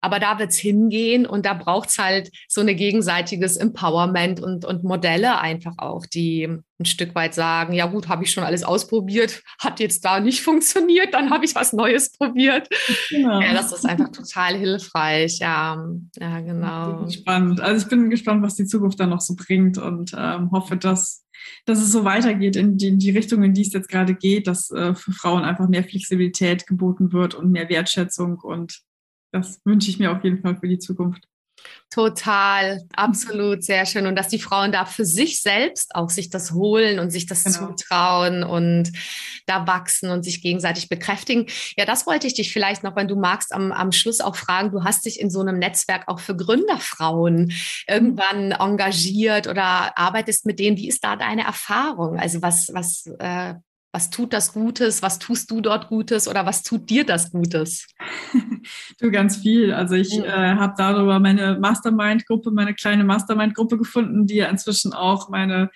Aber 0.08 0.22
da 0.22 0.39
wird 0.39 0.52
es 0.52 0.58
hingehen 0.58 1.26
und 1.26 1.46
da 1.46 1.54
braucht 1.54 1.89
es 1.89 1.98
halt 1.98 2.32
so 2.48 2.62
ein 2.62 2.78
gegenseitiges 2.78 3.58
Empowerment 3.58 4.39
und, 4.39 4.63
und 4.63 4.86
Modelle 4.86 5.41
einfach 5.41 5.74
auch, 5.80 6.06
die 6.06 6.48
ein 6.80 6.86
Stück 6.86 7.13
weit 7.13 7.34
sagen, 7.34 7.74
ja 7.74 7.88
gut, 7.88 8.08
habe 8.08 8.24
ich 8.24 8.32
schon 8.32 8.46
alles 8.46 8.63
ausprobiert, 8.63 9.43
hat 9.60 9.82
jetzt 9.82 10.06
da 10.06 10.22
nicht 10.22 10.39
funktioniert, 10.41 11.13
dann 11.13 11.30
habe 11.30 11.43
ich 11.43 11.56
was 11.56 11.74
Neues 11.74 12.13
probiert. 12.13 12.70
Genau. 13.10 13.41
Ja, 13.41 13.54
das 13.54 13.74
ist 13.74 13.86
einfach 13.86 14.13
total 14.13 14.56
hilfreich. 14.56 15.39
Ja, 15.39 15.86
ja 16.17 16.39
genau. 16.39 17.10
Spannend. 17.10 17.60
Also 17.60 17.84
ich 17.84 17.89
bin 17.89 18.10
gespannt, 18.10 18.43
was 18.43 18.56
die 18.56 18.65
Zukunft 18.65 19.02
dann 19.02 19.10
noch 19.10 19.20
so 19.20 19.36
bringt 19.36 19.78
und 19.78 20.15
ähm, 20.17 20.52
hoffe, 20.52 20.78
dass 20.78 21.26
dass 21.65 21.80
es 21.80 21.91
so 21.91 22.04
weitergeht 22.04 22.56
in 22.56 22.78
die, 22.78 22.88
in 22.88 22.98
die 22.98 23.12
Richtung, 23.12 23.43
in 23.43 23.54
die 23.54 23.62
es 23.62 23.72
jetzt 23.72 23.89
gerade 23.89 24.15
geht, 24.15 24.48
dass 24.48 24.72
äh, 24.72 24.96
für 24.96 25.12
Frauen 25.12 25.43
einfach 25.43 25.67
mehr 25.67 25.84
Flexibilität 25.84 26.65
geboten 26.65 27.13
wird 27.13 27.36
und 27.36 27.52
mehr 27.52 27.70
Wertschätzung 27.70 28.39
und 28.39 28.82
das 29.32 29.62
wünsche 29.66 29.90
ich 29.90 30.00
mir 30.00 30.12
auf 30.12 30.24
jeden 30.24 30.42
Fall 30.42 30.58
für 30.58 30.68
die 30.68 30.80
Zukunft. 30.80 31.28
Total, 31.90 32.82
absolut, 32.96 33.63
sehr 33.63 33.86
schön. 33.86 34.08
Und 34.08 34.16
dass 34.16 34.28
die 34.28 34.40
Frauen 34.40 34.72
da 34.72 34.86
für 34.86 35.06
sich 35.06 35.42
selbst 35.42 35.96
auch 35.96 36.10
sich 36.10 36.30
das 36.30 36.52
holen 36.52 37.00
und 37.00 37.12
sich 37.12 37.26
das 37.26 37.44
genau. 37.44 37.74
zutrauen 37.74 38.44
und 38.44 38.92
da 39.46 39.66
wachsen 39.66 40.10
und 40.10 40.24
sich 40.24 40.42
gegenseitig 40.42 40.90
bekräftigen. 40.90 41.48
Ja, 41.78 41.86
das 41.86 42.06
wollte 42.06 42.28
ich 42.28 42.34
dich 42.34 42.52
vielleicht 42.52 42.84
noch, 42.84 42.96
wenn 42.96 43.08
du 43.08 43.16
magst, 43.16 43.54
am, 43.54 43.72
am 43.72 43.92
Schluss 43.92 44.20
auch 44.20 44.36
fragen. 44.36 44.72
Du 44.72 44.84
hast 44.84 45.06
dich 45.06 45.20
in 45.20 45.30
so 45.30 45.40
einem 45.40 45.60
Netzwerk 45.60 46.08
auch 46.08 46.20
für 46.20 46.36
Gründerfrauen 46.36 47.54
irgendwann 47.88 48.52
engagiert 48.52 49.48
oder 49.48 49.98
arbeitest 49.98 50.46
mit 50.46 50.60
denen. 50.60 50.78
Wie 50.78 50.90
ist 50.90 51.04
da 51.04 51.16
deine 51.16 51.46
Erfahrung? 51.46 52.20
Also 52.20 52.42
was, 52.42 52.70
was 52.74 53.08
äh, 53.20 53.56
was 53.94 54.10
tut 54.12 54.34
das 54.34 54.54
Gutes? 54.54 55.02
Was 55.02 55.18
tust 55.18 55.50
du 55.50 55.62
dort 55.62 55.88
Gutes 55.88 56.28
oder 56.28 56.46
was 56.46 56.62
tut 56.62 56.90
dir 56.90 57.06
das 57.06 57.32
Gutes? 57.32 57.88
du 58.99 59.12
ganz 59.12 59.38
viel. 59.38 59.73
Also 59.73 59.95
ich 59.95 60.17
mhm. 60.17 60.25
äh, 60.25 60.56
habe 60.56 60.73
darüber 60.77 61.19
meine 61.19 61.58
Mastermind-Gruppe, 61.60 62.51
meine 62.51 62.73
kleine 62.73 63.03
Mastermind-Gruppe 63.03 63.77
gefunden, 63.77 64.27
die 64.27 64.36
ja 64.36 64.47
inzwischen 64.47 64.93
auch 64.93 65.30
meine 65.30 65.69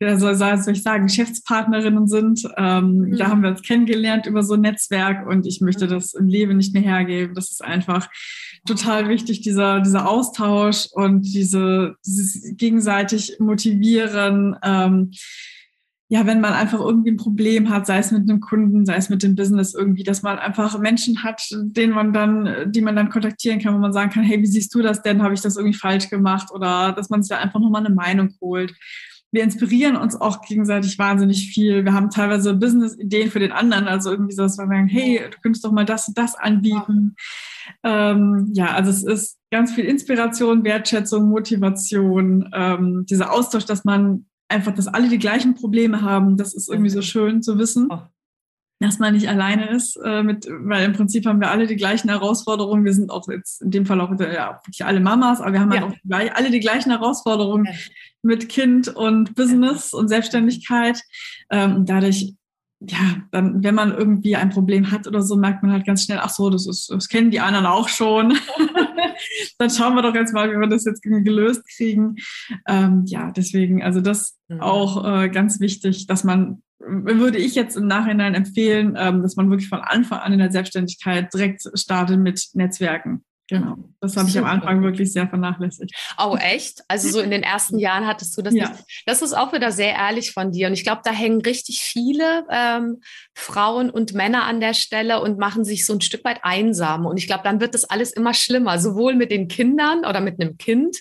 ja, 0.00 0.18
soll, 0.18 0.34
soll 0.34 0.72
ich 0.72 0.82
sagen, 0.82 1.06
Geschäftspartnerinnen 1.06 2.08
sind. 2.08 2.42
Ähm, 2.56 2.98
mhm. 2.98 3.16
Da 3.16 3.28
haben 3.28 3.42
wir 3.42 3.50
uns 3.50 3.62
kennengelernt 3.62 4.26
über 4.26 4.42
so 4.42 4.54
ein 4.54 4.60
Netzwerk 4.60 5.26
und 5.26 5.46
ich 5.46 5.60
möchte 5.60 5.86
mhm. 5.86 5.90
das 5.90 6.14
im 6.14 6.26
Leben 6.26 6.56
nicht 6.56 6.74
mehr 6.74 6.82
hergeben. 6.82 7.34
Das 7.34 7.50
ist 7.50 7.64
einfach 7.64 8.08
total 8.66 9.08
wichtig, 9.08 9.42
dieser, 9.42 9.80
dieser 9.80 10.08
Austausch 10.08 10.88
und 10.92 11.22
diese, 11.22 11.96
dieses 12.04 12.56
gegenseitig 12.56 13.36
motivieren. 13.38 14.56
Ähm, 14.62 15.10
ja, 16.08 16.26
wenn 16.26 16.40
man 16.40 16.52
einfach 16.52 16.80
irgendwie 16.80 17.12
ein 17.12 17.16
Problem 17.16 17.70
hat, 17.70 17.86
sei 17.86 17.98
es 17.98 18.12
mit 18.12 18.28
einem 18.28 18.40
Kunden, 18.40 18.84
sei 18.84 18.96
es 18.96 19.08
mit 19.08 19.22
dem 19.22 19.34
Business 19.34 19.74
irgendwie, 19.74 20.02
dass 20.02 20.22
man 20.22 20.38
einfach 20.38 20.78
Menschen 20.78 21.24
hat, 21.24 21.42
denen 21.50 21.94
man 21.94 22.12
dann, 22.12 22.70
die 22.70 22.82
man 22.82 22.94
dann 22.94 23.08
kontaktieren 23.08 23.58
kann, 23.58 23.74
wo 23.74 23.78
man 23.78 23.94
sagen 23.94 24.10
kann, 24.10 24.22
hey, 24.22 24.40
wie 24.40 24.46
siehst 24.46 24.74
du 24.74 24.82
das 24.82 25.02
denn? 25.02 25.22
Habe 25.22 25.32
ich 25.32 25.40
das 25.40 25.56
irgendwie 25.56 25.76
falsch 25.76 26.10
gemacht? 26.10 26.50
Oder 26.52 26.92
dass 26.92 27.08
man 27.08 27.22
sich 27.22 27.30
da 27.30 27.38
einfach 27.38 27.58
nochmal 27.58 27.84
eine 27.84 27.94
Meinung 27.94 28.34
holt. 28.40 28.74
Wir 29.32 29.42
inspirieren 29.42 29.96
uns 29.96 30.14
auch 30.14 30.42
gegenseitig 30.42 30.98
wahnsinnig 30.98 31.48
viel. 31.48 31.84
Wir 31.84 31.94
haben 31.94 32.10
teilweise 32.10 32.54
Business-Ideen 32.54 33.30
für 33.30 33.40
den 33.40 33.50
anderen, 33.50 33.88
also 33.88 34.10
irgendwie 34.10 34.34
so, 34.34 34.42
dass 34.42 34.58
wir 34.58 34.66
sagen, 34.66 34.86
hey, 34.86 35.22
du 35.28 35.38
könntest 35.42 35.64
doch 35.64 35.72
mal 35.72 35.86
das 35.86 36.06
und 36.06 36.18
das 36.18 36.36
anbieten. 36.36 37.16
Ja, 37.82 38.12
ähm, 38.12 38.50
ja 38.52 38.66
also 38.72 38.90
es 38.90 39.02
ist 39.02 39.38
ganz 39.50 39.72
viel 39.72 39.86
Inspiration, 39.86 40.64
Wertschätzung, 40.64 41.30
Motivation, 41.30 42.48
ähm, 42.52 43.06
dieser 43.08 43.32
Austausch, 43.32 43.64
dass 43.64 43.84
man 43.84 44.26
einfach, 44.48 44.74
dass 44.74 44.88
alle 44.88 45.08
die 45.08 45.18
gleichen 45.18 45.54
Probleme 45.54 46.02
haben. 46.02 46.36
Das 46.36 46.54
ist 46.54 46.68
irgendwie 46.68 46.90
so 46.90 47.02
schön 47.02 47.42
zu 47.42 47.58
wissen, 47.58 47.88
oh. 47.90 48.02
dass 48.80 48.98
man 48.98 49.14
nicht 49.14 49.28
alleine 49.28 49.70
ist, 49.70 49.96
äh, 49.96 50.22
mit, 50.22 50.46
weil 50.48 50.84
im 50.84 50.92
Prinzip 50.92 51.26
haben 51.26 51.40
wir 51.40 51.50
alle 51.50 51.66
die 51.66 51.76
gleichen 51.76 52.08
Herausforderungen. 52.08 52.84
Wir 52.84 52.94
sind 52.94 53.10
auch 53.10 53.28
jetzt 53.28 53.62
in 53.62 53.70
dem 53.70 53.86
Fall 53.86 54.00
auch 54.00 54.10
ja, 54.20 54.60
wirklich 54.64 54.84
alle 54.84 55.00
Mamas, 55.00 55.40
aber 55.40 55.52
wir 55.52 55.60
haben 55.60 55.70
halt 55.70 55.82
ja. 55.82 56.18
halt 56.18 56.32
auch 56.32 56.36
alle 56.36 56.50
die 56.50 56.60
gleichen 56.60 56.90
Herausforderungen 56.90 57.66
ja. 57.66 57.72
mit 58.22 58.48
Kind 58.48 58.88
und 58.88 59.34
Business 59.34 59.92
und 59.92 60.08
Selbstständigkeit. 60.08 61.00
Ähm, 61.50 61.84
dadurch 61.86 62.34
ja, 62.88 63.22
dann, 63.30 63.62
wenn 63.62 63.74
man 63.74 63.92
irgendwie 63.92 64.36
ein 64.36 64.50
Problem 64.50 64.90
hat 64.90 65.06
oder 65.06 65.22
so, 65.22 65.36
merkt 65.36 65.62
man 65.62 65.72
halt 65.72 65.86
ganz 65.86 66.04
schnell, 66.04 66.18
ach 66.20 66.30
so, 66.30 66.50
das 66.50 66.66
ist, 66.66 66.90
das 66.90 67.08
kennen 67.08 67.30
die 67.30 67.40
anderen 67.40 67.66
auch 67.66 67.88
schon. 67.88 68.36
dann 69.58 69.70
schauen 69.70 69.94
wir 69.94 70.02
doch 70.02 70.14
jetzt 70.14 70.32
mal, 70.32 70.50
wie 70.50 70.58
wir 70.58 70.68
das 70.68 70.84
jetzt 70.84 71.02
gelöst 71.02 71.62
kriegen. 71.76 72.16
Ähm, 72.66 73.04
ja, 73.06 73.30
deswegen, 73.30 73.82
also 73.82 74.00
das 74.00 74.38
mhm. 74.48 74.60
auch 74.60 75.04
äh, 75.04 75.28
ganz 75.28 75.60
wichtig, 75.60 76.06
dass 76.06 76.24
man, 76.24 76.62
würde 76.78 77.38
ich 77.38 77.54
jetzt 77.54 77.76
im 77.76 77.86
Nachhinein 77.86 78.34
empfehlen, 78.34 78.94
ähm, 78.98 79.22
dass 79.22 79.36
man 79.36 79.48
wirklich 79.50 79.68
von 79.68 79.80
Anfang 79.80 80.18
an 80.18 80.32
in 80.32 80.38
der 80.38 80.52
Selbstständigkeit 80.52 81.32
direkt 81.32 81.62
startet 81.74 82.20
mit 82.20 82.48
Netzwerken. 82.54 83.24
Genau, 83.48 83.76
das 84.00 84.16
habe 84.16 84.26
ich 84.26 84.38
am 84.38 84.46
Anfang 84.46 84.82
wirklich 84.82 85.12
sehr 85.12 85.28
vernachlässigt. 85.28 85.94
Oh, 86.16 86.34
echt? 86.40 86.82
Also 86.88 87.10
so 87.10 87.20
in 87.20 87.30
den 87.30 87.42
ersten 87.42 87.78
Jahren 87.78 88.06
hattest 88.06 88.36
du 88.38 88.42
das 88.42 88.54
ja. 88.54 88.70
nicht. 88.70 88.84
Das 89.04 89.20
ist 89.20 89.34
auch 89.34 89.52
wieder 89.52 89.70
sehr 89.70 89.92
ehrlich 89.92 90.32
von 90.32 90.50
dir. 90.50 90.68
Und 90.68 90.72
ich 90.72 90.82
glaube, 90.82 91.02
da 91.04 91.10
hängen 91.10 91.42
richtig 91.42 91.80
viele 91.82 92.46
ähm, 92.50 93.02
Frauen 93.34 93.90
und 93.90 94.14
Männer 94.14 94.44
an 94.44 94.60
der 94.60 94.72
Stelle 94.72 95.20
und 95.20 95.38
machen 95.38 95.66
sich 95.66 95.84
so 95.84 95.92
ein 95.92 96.00
Stück 96.00 96.24
weit 96.24 96.38
einsam. 96.42 97.04
Und 97.04 97.18
ich 97.18 97.26
glaube, 97.26 97.42
dann 97.44 97.60
wird 97.60 97.74
das 97.74 97.84
alles 97.84 98.12
immer 98.12 98.32
schlimmer, 98.32 98.78
sowohl 98.78 99.14
mit 99.14 99.30
den 99.30 99.46
Kindern 99.48 100.06
oder 100.06 100.22
mit 100.22 100.40
einem 100.40 100.56
Kind, 100.56 100.96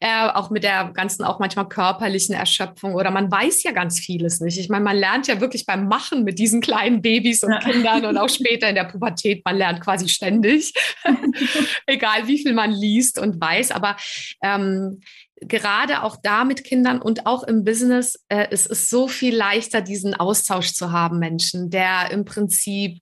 äh, 0.00 0.28
auch 0.28 0.50
mit 0.50 0.64
der 0.64 0.90
ganzen, 0.92 1.24
auch 1.24 1.38
manchmal 1.38 1.70
körperlichen 1.70 2.34
Erschöpfung. 2.34 2.96
Oder 2.96 3.10
man 3.10 3.32
weiß 3.32 3.62
ja 3.62 3.72
ganz 3.72 3.98
vieles 3.98 4.40
nicht. 4.40 4.58
Ich 4.58 4.68
meine, 4.68 4.84
man 4.84 4.96
lernt 4.96 5.26
ja 5.26 5.40
wirklich 5.40 5.64
beim 5.64 5.88
Machen 5.88 6.24
mit 6.24 6.38
diesen 6.38 6.60
kleinen 6.60 7.00
Babys 7.00 7.42
und 7.42 7.52
ja. 7.52 7.60
Kindern 7.60 8.04
und 8.04 8.18
auch 8.18 8.28
später 8.28 8.68
in 8.68 8.74
der 8.74 8.84
Pubertät, 8.84 9.42
man 9.46 9.56
lernt 9.56 9.80
quasi 9.80 10.06
ständig. 10.06 10.74
egal 11.86 12.26
wie 12.26 12.38
viel 12.38 12.52
man 12.52 12.72
liest 12.72 13.18
und 13.18 13.40
weiß. 13.40 13.70
Aber 13.70 13.96
ähm, 14.42 15.00
gerade 15.40 16.02
auch 16.02 16.16
da 16.22 16.44
mit 16.44 16.64
Kindern 16.64 17.00
und 17.00 17.26
auch 17.26 17.42
im 17.42 17.64
Business, 17.64 18.24
äh, 18.28 18.46
es 18.50 18.66
ist 18.66 18.90
so 18.90 19.08
viel 19.08 19.36
leichter, 19.36 19.80
diesen 19.80 20.14
Austausch 20.14 20.72
zu 20.72 20.92
haben, 20.92 21.18
Menschen, 21.18 21.70
der 21.70 22.10
im 22.10 22.24
Prinzip 22.24 22.98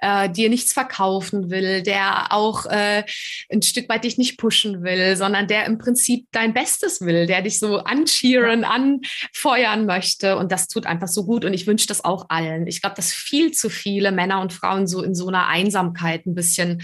äh, 0.00 0.28
dir 0.28 0.48
nichts 0.48 0.72
verkaufen 0.72 1.50
will, 1.50 1.82
der 1.82 2.32
auch 2.32 2.66
äh, 2.66 3.04
ein 3.50 3.62
Stück 3.62 3.88
weit 3.88 4.04
dich 4.04 4.18
nicht 4.18 4.38
pushen 4.38 4.82
will, 4.82 5.16
sondern 5.16 5.46
der 5.46 5.64
im 5.66 5.78
Prinzip 5.78 6.26
dein 6.32 6.54
Bestes 6.54 7.00
will, 7.00 7.26
der 7.26 7.42
dich 7.42 7.58
so 7.58 7.78
ancheeren, 7.78 8.64
anfeuern 8.64 9.86
möchte. 9.86 10.36
Und 10.36 10.52
das 10.52 10.68
tut 10.68 10.86
einfach 10.86 11.08
so 11.08 11.24
gut. 11.24 11.44
Und 11.44 11.54
ich 11.54 11.66
wünsche 11.66 11.86
das 11.86 12.04
auch 12.04 12.26
allen. 12.28 12.66
Ich 12.66 12.80
glaube, 12.80 12.96
dass 12.96 13.12
viel 13.12 13.52
zu 13.52 13.70
viele 13.70 14.12
Männer 14.12 14.40
und 14.40 14.52
Frauen 14.52 14.86
so 14.86 15.02
in 15.02 15.14
so 15.14 15.28
einer 15.28 15.46
Einsamkeit 15.46 16.26
ein 16.26 16.34
bisschen 16.34 16.82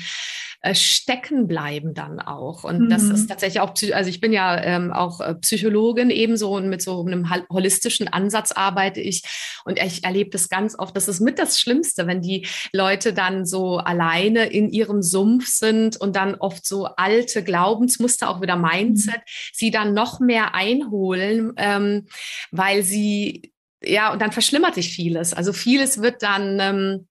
äh, 0.60 0.74
stecken 0.74 1.46
bleiben 1.46 1.94
dann 1.94 2.20
auch. 2.20 2.64
Und 2.64 2.82
mhm. 2.82 2.88
das 2.90 3.04
ist 3.04 3.24
mhm. 3.24 3.28
tatsächlich 3.28 3.60
auch, 3.60 3.74
also 3.92 4.10
ich 4.10 4.20
bin 4.20 4.32
ja 4.32 4.60
ähm, 4.62 4.92
auch 4.92 5.20
äh, 5.20 5.34
Psychologin 5.36 6.10
ebenso 6.10 6.54
und 6.54 6.68
mit 6.68 6.82
so 6.82 7.04
einem 7.04 7.30
holistischen 7.50 8.08
Ansatz 8.08 8.52
arbeite 8.52 9.00
ich. 9.00 9.22
Und 9.64 9.78
ich 9.78 10.04
erlebe 10.04 10.30
das 10.30 10.48
ganz 10.48 10.78
oft. 10.78 10.96
Das 10.96 11.08
ist 11.08 11.20
mit 11.20 11.38
das 11.38 11.60
Schlimmste, 11.60 12.06
wenn 12.06 12.20
die 12.20 12.46
Leute 12.72 13.12
dann 13.12 13.44
so 13.44 13.78
alleine 13.78 14.46
in 14.46 14.68
ihrem 14.70 15.02
Sumpf 15.02 15.46
sind 15.46 15.96
und 15.96 16.16
dann 16.16 16.34
oft 16.36 16.66
so 16.66 16.86
alte 16.86 17.42
Glaubensmuster, 17.42 18.30
auch 18.30 18.40
wieder 18.40 18.56
Mindset, 18.56 19.16
mhm. 19.16 19.52
sie 19.52 19.70
dann 19.70 19.94
noch 19.94 20.20
mehr 20.20 20.54
einholen, 20.54 21.52
ähm, 21.56 22.06
weil 22.50 22.82
sie 22.82 23.52
ja, 23.84 24.12
und 24.12 24.20
dann 24.20 24.32
verschlimmert 24.32 24.74
sich 24.74 24.90
vieles. 24.92 25.32
Also 25.34 25.52
vieles 25.52 26.00
wird 26.02 26.22
dann 26.22 26.58
ähm, 26.60 27.08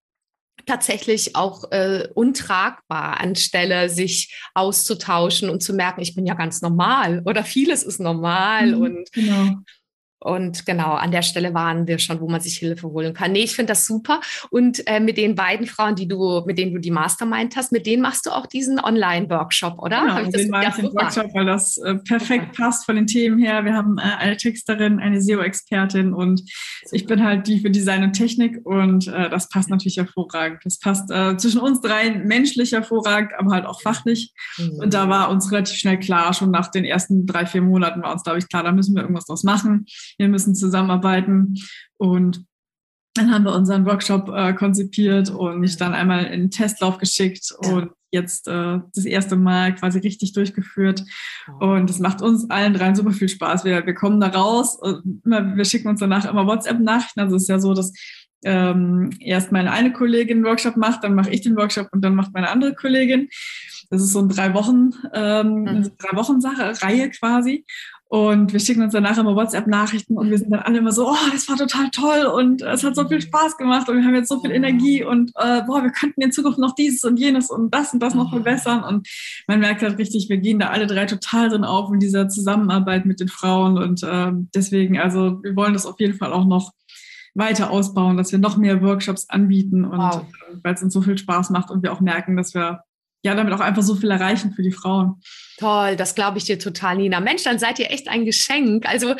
tatsächlich 0.65 1.35
auch 1.35 1.71
äh, 1.71 2.07
untragbar, 2.13 3.19
anstelle 3.19 3.89
sich 3.89 4.35
auszutauschen 4.53 5.49
und 5.49 5.61
zu 5.61 5.73
merken, 5.73 6.01
ich 6.01 6.15
bin 6.15 6.25
ja 6.25 6.33
ganz 6.33 6.61
normal 6.61 7.21
oder 7.25 7.43
vieles 7.43 7.83
ist 7.83 7.99
normal 7.99 8.75
mhm, 8.75 8.81
und 8.81 9.11
genau. 9.11 9.57
Und 10.19 10.65
genau, 10.65 10.93
an 10.93 11.11
der 11.11 11.21
Stelle 11.21 11.53
waren 11.53 11.87
wir 11.87 11.99
schon, 11.99 12.19
wo 12.19 12.27
man 12.27 12.41
sich 12.41 12.57
Hilfe 12.57 12.87
holen 12.87 13.13
kann. 13.13 13.33
Nee, 13.33 13.43
ich 13.43 13.55
finde 13.55 13.73
das 13.73 13.85
super. 13.85 14.21
Und 14.49 14.85
äh, 14.87 14.99
mit 14.99 15.17
den 15.17 15.35
beiden 15.35 15.67
Frauen, 15.67 15.95
die 15.95 16.07
du, 16.07 16.41
mit 16.47 16.57
denen 16.57 16.73
du 16.73 16.79
die 16.79 16.89
Mastermind 16.89 17.55
hast, 17.55 17.71
mit 17.71 17.85
denen 17.85 18.01
machst 18.01 18.25
du 18.25 18.31
auch 18.31 18.47
diesen 18.47 18.79
Online-Workshop, 18.79 19.77
oder? 19.77 20.01
Genau, 20.01 20.21
ich 20.21 20.29
den 20.29 20.49
mache 20.49 20.69
ich 20.69 20.75
den 20.75 20.93
Workshop, 20.93 21.33
weil 21.33 21.45
das 21.45 21.77
äh, 21.77 21.95
perfekt 21.95 22.47
okay. 22.49 22.63
passt 22.63 22.85
von 22.85 22.95
den 22.95 23.07
Themen 23.07 23.37
her. 23.37 23.65
Wir 23.65 23.73
haben 23.73 23.97
äh, 23.97 24.01
eine 24.01 24.37
Texterin, 24.37 24.99
eine 24.99 25.21
SEO-Expertin 25.21 26.13
und 26.13 26.39
super. 26.39 26.95
ich 26.95 27.05
bin 27.05 27.23
halt 27.23 27.47
die 27.47 27.59
für 27.59 27.69
Design 27.69 28.03
und 28.03 28.13
Technik 28.13 28.65
und 28.65 29.07
äh, 29.07 29.29
das 29.29 29.49
passt 29.49 29.69
natürlich 29.69 29.97
hervorragend. 29.97 30.61
Das 30.63 30.79
passt 30.79 31.11
äh, 31.11 31.35
zwischen 31.37 31.59
uns 31.59 31.81
dreien 31.81 32.25
menschlich 32.25 32.71
hervorragend, 32.71 33.33
aber 33.37 33.51
halt 33.51 33.65
auch 33.65 33.81
fachlich. 33.81 34.33
Mhm. 34.57 34.79
Und 34.79 34.93
da 34.93 35.09
war 35.09 35.29
uns 35.29 35.51
relativ 35.51 35.75
schnell 35.75 35.99
klar, 35.99 36.33
schon 36.33 36.51
nach 36.51 36.71
den 36.71 36.85
ersten 36.85 37.27
drei, 37.27 37.45
vier 37.45 37.61
Monaten 37.61 38.01
war 38.01 38.11
uns, 38.11 38.23
glaube 38.23 38.39
ich, 38.39 38.47
klar, 38.47 38.63
da 38.63 38.71
müssen 38.71 38.95
wir 38.95 39.01
irgendwas 39.03 39.25
draus 39.25 39.43
machen 39.43 39.85
wir 40.17 40.27
müssen 40.27 40.55
zusammenarbeiten. 40.55 41.55
Und 41.97 42.45
dann 43.15 43.31
haben 43.31 43.45
wir 43.45 43.55
unseren 43.55 43.85
Workshop 43.85 44.29
äh, 44.29 44.53
konzipiert 44.53 45.29
und 45.29 45.59
mich 45.59 45.77
dann 45.77 45.93
einmal 45.93 46.25
in 46.25 46.41
den 46.41 46.51
Testlauf 46.51 46.97
geschickt 46.97 47.53
ja. 47.63 47.69
und 47.71 47.91
jetzt 48.11 48.47
äh, 48.47 48.79
das 48.93 49.05
erste 49.05 49.35
Mal 49.35 49.75
quasi 49.75 49.99
richtig 49.99 50.33
durchgeführt. 50.33 51.03
Und 51.59 51.89
es 51.89 51.99
macht 51.99 52.21
uns 52.21 52.49
allen 52.49 52.73
dreien 52.73 52.95
super 52.95 53.11
viel 53.11 53.29
Spaß. 53.29 53.63
Wir, 53.65 53.85
wir 53.85 53.93
kommen 53.93 54.19
da 54.19 54.27
raus 54.27 54.77
und 54.79 55.21
immer, 55.25 55.55
wir 55.55 55.65
schicken 55.65 55.89
uns 55.89 55.99
danach 55.99 56.25
immer 56.25 56.45
WhatsApp-Nachrichten. 56.45 57.19
Also 57.19 57.35
es 57.35 57.43
ist 57.43 57.49
ja 57.49 57.59
so, 57.59 57.73
dass 57.73 57.93
ähm, 58.43 59.11
erst 59.19 59.51
meine 59.51 59.71
eine 59.71 59.91
Kollegin 59.91 60.37
einen 60.37 60.45
Workshop 60.45 60.77
macht, 60.77 61.03
dann 61.03 61.15
mache 61.15 61.31
ich 61.31 61.41
den 61.41 61.57
Workshop 61.57 61.89
und 61.91 62.01
dann 62.01 62.15
macht 62.15 62.33
meine 62.33 62.49
andere 62.49 62.75
Kollegin. 62.75 63.29
Das 63.89 64.01
ist 64.01 64.11
so 64.11 64.19
eine 64.19 64.27
drei 64.29 64.53
Wochen, 64.53 64.91
ähm, 65.13 65.63
mhm. 65.63 65.91
drei 65.97 66.15
Wochen 66.17 66.41
Sache, 66.41 66.73
Reihe 66.81 67.09
quasi. 67.09 67.65
Und 68.07 68.53
wir 68.53 68.59
schicken 68.59 68.83
uns 68.83 68.93
danach 68.93 69.17
immer 69.17 69.35
WhatsApp-Nachrichten 69.35 70.15
und 70.15 70.29
wir 70.29 70.37
sind 70.37 70.51
dann 70.51 70.59
alle 70.59 70.77
immer 70.77 70.91
so, 70.91 71.09
oh, 71.09 71.31
das 71.31 71.49
war 71.49 71.57
total 71.57 71.89
toll 71.89 72.25
und 72.27 72.61
es 72.61 72.83
hat 72.83 72.95
so 72.95 73.07
viel 73.07 73.19
Spaß 73.19 73.57
gemacht 73.57 73.89
und 73.89 73.97
wir 73.97 74.05
haben 74.05 74.13
jetzt 74.13 74.29
so 74.29 74.39
viel 74.39 74.51
Energie 74.51 75.03
und 75.03 75.31
äh, 75.35 75.63
boah, 75.65 75.81
wir 75.81 75.89
könnten 75.89 76.21
in 76.21 76.31
Zukunft 76.31 76.59
noch 76.59 76.75
dieses 76.75 77.03
und 77.03 77.17
jenes 77.17 77.49
und 77.49 77.73
das 77.73 77.93
und 77.93 77.99
das 78.01 78.13
noch 78.13 78.29
verbessern. 78.29 78.83
Und 78.83 79.07
man 79.47 79.59
merkt 79.59 79.81
halt 79.81 79.97
richtig, 79.97 80.29
wir 80.29 80.37
gehen 80.37 80.59
da 80.59 80.69
alle 80.69 80.85
drei 80.85 81.05
total 81.05 81.49
drin 81.49 81.63
auf 81.63 81.91
in 81.91 81.99
dieser 81.99 82.29
Zusammenarbeit 82.29 83.07
mit 83.07 83.19
den 83.19 83.27
Frauen. 83.27 83.79
Und 83.79 84.03
äh, 84.03 84.31
deswegen, 84.53 84.99
also 84.99 85.41
wir 85.43 85.55
wollen 85.55 85.73
das 85.73 85.87
auf 85.87 85.99
jeden 85.99 86.13
Fall 86.13 86.31
auch 86.31 86.45
noch 86.45 86.73
weiter 87.33 87.71
ausbauen, 87.71 88.17
dass 88.17 88.31
wir 88.31 88.39
noch 88.39 88.55
mehr 88.55 88.81
Workshops 88.83 89.29
anbieten 89.29 89.83
und 89.83 89.97
wow. 89.97 90.21
Äh, 90.51 90.57
weil 90.63 90.75
es 90.75 90.83
uns 90.83 90.93
so 90.93 91.01
viel 91.01 91.17
Spaß 91.17 91.49
macht 91.49 91.71
und 91.71 91.81
wir 91.81 91.91
auch 91.91 92.01
merken, 92.01 92.37
dass 92.37 92.53
wir 92.53 92.81
ja 93.23 93.33
damit 93.33 93.53
auch 93.53 93.59
einfach 93.59 93.81
so 93.81 93.95
viel 93.95 94.11
erreichen 94.11 94.53
für 94.53 94.61
die 94.61 94.71
Frauen. 94.71 95.21
Toll, 95.57 95.95
das 95.95 96.15
glaube 96.15 96.37
ich 96.37 96.43
dir 96.43 96.59
total, 96.59 96.97
Nina. 96.97 97.19
Mensch, 97.19 97.43
dann 97.43 97.59
seid 97.59 97.79
ihr 97.79 97.89
echt 97.89 98.09
ein 98.09 98.25
Geschenk. 98.25 98.87
Also 98.87 99.15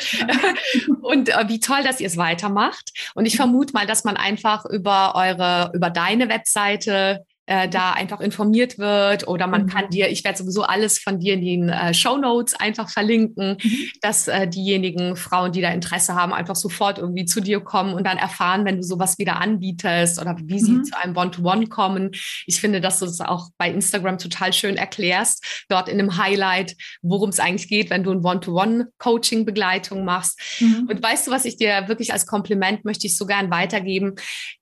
und 1.02 1.30
äh, 1.30 1.48
wie 1.48 1.60
toll, 1.60 1.82
dass 1.82 2.00
ihr 2.00 2.06
es 2.06 2.16
weitermacht. 2.16 2.92
Und 3.14 3.26
ich 3.26 3.36
vermute 3.36 3.72
mal, 3.72 3.86
dass 3.86 4.04
man 4.04 4.16
einfach 4.16 4.66
über 4.66 5.14
eure, 5.14 5.70
über 5.74 5.88
deine 5.90 6.28
Webseite 6.28 7.24
äh, 7.46 7.68
da 7.68 7.92
einfach 7.92 8.20
informiert 8.20 8.78
wird 8.78 9.28
oder 9.28 9.46
man 9.46 9.62
mhm. 9.62 9.68
kann 9.68 9.88
dir, 9.90 10.08
ich 10.10 10.24
werde 10.24 10.38
sowieso 10.38 10.62
alles 10.62 10.98
von 10.98 11.20
dir 11.20 11.34
in 11.34 11.40
den 11.40 11.68
äh, 11.68 11.94
Show 11.94 12.16
Notes 12.16 12.54
einfach 12.54 12.90
verlinken, 12.90 13.56
mhm. 13.62 13.88
dass 14.00 14.26
äh, 14.26 14.48
diejenigen 14.48 15.16
Frauen, 15.16 15.52
die 15.52 15.60
da 15.60 15.70
Interesse 15.70 16.14
haben, 16.14 16.32
einfach 16.32 16.56
sofort 16.56 16.98
irgendwie 16.98 17.24
zu 17.24 17.40
dir 17.40 17.60
kommen 17.60 17.94
und 17.94 18.04
dann 18.04 18.18
erfahren, 18.18 18.64
wenn 18.64 18.76
du 18.76 18.82
sowas 18.82 19.18
wieder 19.18 19.40
anbietest 19.40 20.20
oder 20.20 20.36
wie 20.42 20.58
sie 20.58 20.72
mhm. 20.72 20.84
zu 20.84 20.98
einem 20.98 21.16
One-to-One 21.16 21.66
-One 21.66 21.68
kommen. 21.68 22.10
Ich 22.46 22.60
finde, 22.60 22.80
dass 22.80 22.98
du 22.98 23.04
es 23.04 23.18
das 23.18 23.28
auch 23.28 23.50
bei 23.58 23.70
Instagram 23.70 24.18
total 24.18 24.52
schön 24.52 24.76
erklärst, 24.76 25.64
dort 25.68 25.88
in 25.88 26.00
einem 26.00 26.16
Highlight, 26.16 26.76
worum 27.02 27.30
es 27.30 27.38
eigentlich 27.38 27.68
geht, 27.68 27.90
wenn 27.90 28.02
du 28.02 28.10
ein 28.10 28.24
One-to-One-Coaching-Begleitung 28.24 30.04
machst. 30.04 30.40
Mhm. 30.60 30.88
Und 30.90 31.02
weißt 31.02 31.28
du, 31.28 31.30
was 31.30 31.44
ich 31.44 31.56
dir 31.56 31.86
wirklich 31.86 32.12
als 32.12 32.26
Kompliment 32.26 32.84
möchte 32.84 33.06
ich 33.06 33.16
so 33.16 33.24
gern 33.24 33.50
weitergeben? 33.50 34.14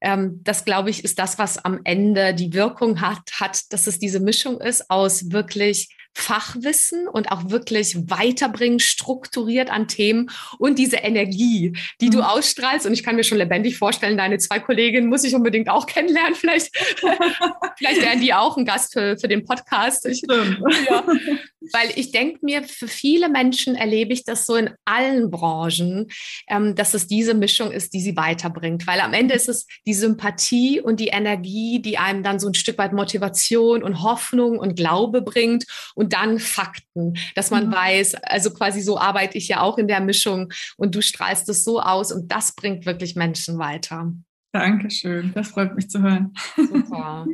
Ähm, 0.03 0.41
das, 0.45 0.67
glaube 0.67 0.91
ich, 0.91 1.03
ist 1.03 1.19
das, 1.19 1.39
was 1.39 1.65
am 1.65 1.81
Ende 1.85 2.35
die 2.35 2.53
Wirkung 2.53 2.74
Wirkung 2.75 3.01
hat, 3.01 3.31
hat, 3.39 3.73
dass 3.73 3.87
es 3.87 4.01
diese 4.01 4.19
Mischung 4.19 4.61
ist 4.61 4.91
aus 4.91 5.31
wirklich 5.31 5.97
Fachwissen 6.15 7.09
und 7.09 7.31
auch 7.31 7.51
wirklich 7.51 7.97
weiterbringen, 8.09 8.79
strukturiert 8.79 9.71
an 9.71 9.89
Themen 9.89 10.31
und 10.59 10.79
diese 10.79 10.97
Energie, 10.97 11.77
die 12.01 12.07
mhm. 12.07 12.11
du 12.13 12.21
ausstrahlst. 12.23 12.87
Und 12.87 12.93
ich 12.93 13.03
kann 13.03 13.17
mir 13.17 13.25
schon 13.25 13.39
lebendig 13.39 13.77
vorstellen, 13.77 14.17
deine 14.17 14.39
zwei 14.39 14.61
Kolleginnen 14.61 15.09
muss 15.09 15.25
ich 15.25 15.35
unbedingt 15.35 15.69
auch 15.69 15.87
kennenlernen. 15.87 16.35
Vielleicht, 16.35 16.75
vielleicht 17.77 18.01
werden 18.01 18.21
die 18.21 18.33
auch 18.33 18.57
ein 18.57 18.65
Gast 18.65 18.93
für, 18.93 19.19
für 19.19 19.29
den 19.29 19.45
Podcast. 19.45 20.07
Ich, 20.07 20.23
ja. 20.23 21.05
Weil 21.73 21.91
ich 21.97 22.11
denke 22.13 22.41
mir, 22.43 22.63
für 22.63 22.89
viele 22.89 23.29
Menschen 23.29 23.75
erlebe 23.75 24.13
ich 24.13 24.25
das 24.25 24.47
so 24.47 24.55
in 24.57 24.71
allen 24.85 25.31
Branchen, 25.31 26.09
ähm, 26.49 26.75
dass 26.75 26.95
es 26.95 27.07
diese 27.07 27.35
Mischung 27.35 27.73
ist, 27.73 27.95
die 27.95 28.01
sie 28.01 28.17
weiterbringt. 28.17 28.87
Weil 28.87 29.01
am 29.01 29.15
Ende 29.15 29.35
ist 29.35 29.49
es 29.49 29.67
die 29.87 29.95
Sympathie 29.95 30.81
und 30.81 31.01
die 31.01 31.09
Energie, 31.09 31.81
die 31.81 31.99
einem 31.99 32.23
dann 32.23 32.39
so 32.39 32.49
ein 32.49 32.55
Stück 32.55 32.79
weit 32.79 32.93
Motivation 32.93 33.83
und 33.83 34.03
Hoffnung 34.03 34.59
und 34.59 34.77
Glaube 34.77 35.23
bringt. 35.23 35.65
Und 35.95 36.04
und 36.05 36.13
dann 36.13 36.39
Fakten, 36.39 37.15
dass 37.35 37.51
man 37.51 37.69
mhm. 37.69 37.73
weiß, 37.73 38.15
also 38.17 38.51
quasi 38.51 38.83
so 38.83 38.99
arbeite 38.99 39.39
ich 39.39 39.49
ja 39.49 39.61
auch 39.61 39.79
in 39.79 39.89
der 39.89 40.01
Mischung 40.01 40.53
und 40.77 40.95
du 40.95 41.01
strahlst 41.01 41.49
es 41.49 41.65
so 41.65 41.81
aus 41.81 42.13
und 42.13 42.31
das 42.31 42.55
bringt 42.55 42.85
wirklich 42.85 43.17
Menschen 43.17 43.59
weiter. 43.59 44.13
Dankeschön, 44.53 45.33
das 45.35 45.49
freut 45.49 45.75
mich 45.75 45.89
zu 45.89 46.03
hören. 46.03 46.35
Super. 46.57 47.27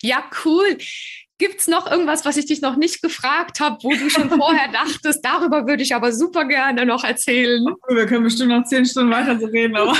Ja, 0.00 0.24
cool. 0.44 0.78
Gibt 1.36 1.60
es 1.60 1.68
noch 1.68 1.88
irgendwas, 1.88 2.24
was 2.24 2.36
ich 2.38 2.46
dich 2.46 2.62
noch 2.62 2.76
nicht 2.76 3.02
gefragt 3.02 3.60
habe, 3.60 3.76
wo 3.82 3.90
du 3.90 4.08
schon 4.08 4.30
vorher 4.30 4.68
dachtest, 4.72 5.22
darüber 5.22 5.66
würde 5.66 5.82
ich 5.82 5.94
aber 5.94 6.12
super 6.12 6.46
gerne 6.46 6.86
noch 6.86 7.04
erzählen? 7.04 7.64
Wir 7.88 8.06
können 8.06 8.24
bestimmt 8.24 8.48
noch 8.48 8.64
zehn 8.64 8.86
Stunden 8.86 9.12
weiter 9.12 9.38
so 9.38 9.46
reden, 9.46 9.76
aber 9.76 9.94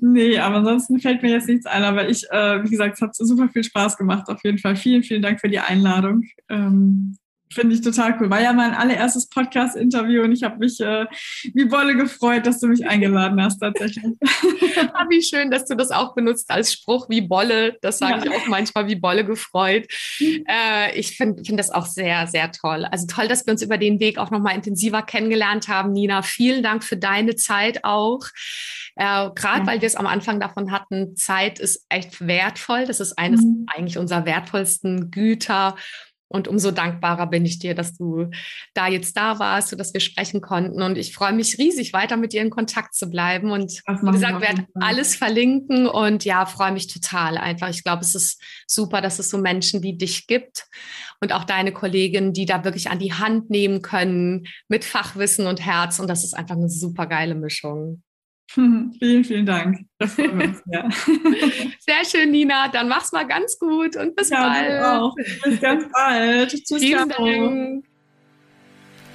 nee, 0.00 0.38
aber 0.38 0.56
ansonsten 0.56 1.00
fällt 1.00 1.22
mir 1.22 1.30
jetzt 1.30 1.48
nichts 1.48 1.66
ein. 1.66 1.84
Aber 1.84 2.08
ich, 2.08 2.24
äh, 2.30 2.62
wie 2.64 2.70
gesagt, 2.70 2.94
es 2.94 3.00
hat 3.00 3.14
super 3.14 3.48
viel 3.48 3.64
Spaß 3.64 3.96
gemacht. 3.96 4.28
Auf 4.28 4.42
jeden 4.44 4.58
Fall 4.58 4.76
vielen, 4.76 5.02
vielen 5.02 5.22
Dank 5.22 5.40
für 5.40 5.48
die 5.48 5.58
Einladung. 5.58 6.24
Ähm, 6.48 7.16
Finde 7.52 7.74
ich 7.74 7.82
total 7.82 8.16
cool. 8.18 8.30
War 8.30 8.40
ja 8.40 8.52
mein 8.52 8.72
allererstes 8.72 9.28
Podcast-Interview 9.28 10.22
und 10.22 10.32
ich 10.32 10.42
habe 10.42 10.58
mich 10.58 10.80
äh, 10.80 11.06
wie 11.54 11.66
Bolle 11.66 11.94
gefreut, 11.96 12.46
dass 12.46 12.60
du 12.60 12.66
mich 12.66 12.86
eingeladen 12.86 13.42
hast 13.42 13.58
tatsächlich. 13.58 14.04
ah, 14.94 15.04
wie 15.10 15.22
schön, 15.22 15.50
dass 15.50 15.66
du 15.66 15.76
das 15.76 15.90
auch 15.90 16.14
benutzt 16.14 16.50
als 16.50 16.72
Spruch 16.72 17.08
wie 17.10 17.20
Bolle. 17.20 17.76
Das 17.82 17.98
sage 17.98 18.24
ja. 18.24 18.24
ich 18.24 18.30
auch 18.30 18.46
manchmal 18.46 18.88
wie 18.88 18.96
Bolle 18.96 19.24
gefreut. 19.24 19.86
Mhm. 20.18 20.44
Äh, 20.48 20.98
ich 20.98 21.16
finde 21.16 21.44
find 21.44 21.58
das 21.58 21.70
auch 21.70 21.86
sehr, 21.86 22.26
sehr 22.26 22.50
toll. 22.52 22.86
Also 22.86 23.06
toll, 23.06 23.28
dass 23.28 23.46
wir 23.46 23.52
uns 23.52 23.62
über 23.62 23.76
den 23.76 24.00
Weg 24.00 24.18
auch 24.18 24.30
nochmal 24.30 24.54
intensiver 24.54 25.02
kennengelernt 25.02 25.68
haben, 25.68 25.92
Nina. 25.92 26.22
Vielen 26.22 26.62
Dank 26.62 26.84
für 26.84 26.96
deine 26.96 27.36
Zeit 27.36 27.84
auch. 27.84 28.26
Äh, 28.96 29.30
Gerade 29.34 29.60
ja. 29.60 29.66
weil 29.66 29.80
wir 29.80 29.86
es 29.86 29.96
am 29.96 30.06
Anfang 30.06 30.40
davon 30.40 30.70
hatten, 30.70 31.16
Zeit 31.16 31.58
ist 31.58 31.86
echt 31.88 32.26
wertvoll. 32.26 32.86
Das 32.86 33.00
ist 33.00 33.18
eines 33.18 33.42
mhm. 33.42 33.66
eigentlich 33.68 33.98
unserer 33.98 34.26
wertvollsten 34.26 35.10
Güter. 35.10 35.76
Und 36.32 36.48
umso 36.48 36.70
dankbarer 36.70 37.26
bin 37.26 37.44
ich 37.44 37.58
dir, 37.58 37.74
dass 37.74 37.94
du 37.94 38.30
da 38.72 38.88
jetzt 38.88 39.18
da 39.18 39.38
warst, 39.38 39.68
sodass 39.68 39.92
wir 39.92 40.00
sprechen 40.00 40.40
konnten. 40.40 40.80
Und 40.80 40.96
ich 40.96 41.14
freue 41.14 41.34
mich 41.34 41.58
riesig, 41.58 41.92
weiter 41.92 42.16
mit 42.16 42.32
dir 42.32 42.40
in 42.40 42.48
Kontakt 42.48 42.94
zu 42.94 43.10
bleiben. 43.10 43.50
Und 43.50 43.82
wie 43.86 44.10
gesagt, 44.10 44.40
werde 44.40 44.66
alles 44.74 45.14
verlinken 45.14 45.86
und 45.86 46.24
ja, 46.24 46.46
freue 46.46 46.72
mich 46.72 46.86
total 46.86 47.36
einfach. 47.36 47.68
Ich 47.68 47.84
glaube, 47.84 48.00
es 48.00 48.14
ist 48.14 48.40
super, 48.66 49.02
dass 49.02 49.18
es 49.18 49.28
so 49.28 49.36
Menschen 49.36 49.82
wie 49.82 49.98
dich 49.98 50.26
gibt 50.26 50.68
und 51.20 51.34
auch 51.34 51.44
deine 51.44 51.70
Kolleginnen, 51.70 52.32
die 52.32 52.46
da 52.46 52.64
wirklich 52.64 52.90
an 52.90 52.98
die 52.98 53.12
Hand 53.12 53.50
nehmen 53.50 53.82
können 53.82 54.46
mit 54.68 54.86
Fachwissen 54.86 55.46
und 55.46 55.60
Herz. 55.60 55.98
Und 55.98 56.08
das 56.08 56.24
ist 56.24 56.32
einfach 56.32 56.56
eine 56.56 56.70
super 56.70 57.06
geile 57.06 57.34
Mischung. 57.34 58.02
Vielen, 58.98 59.24
vielen 59.24 59.46
Dank. 59.46 59.86
Uns, 59.98 60.62
ja. 60.66 60.88
Sehr 61.80 62.04
schön, 62.04 62.30
Nina. 62.30 62.68
Dann 62.68 62.88
mach's 62.88 63.12
mal 63.12 63.26
ganz 63.26 63.58
gut 63.58 63.96
und 63.96 64.14
bis 64.14 64.30
ja, 64.30 64.48
bald. 64.48 64.82
Auch. 64.82 65.14
Bis 65.44 65.60
ganz 65.60 65.84
bald. 65.92 66.50
Tschüss. 66.50 66.80
Vielen 66.80 67.08
Dank. 67.08 67.84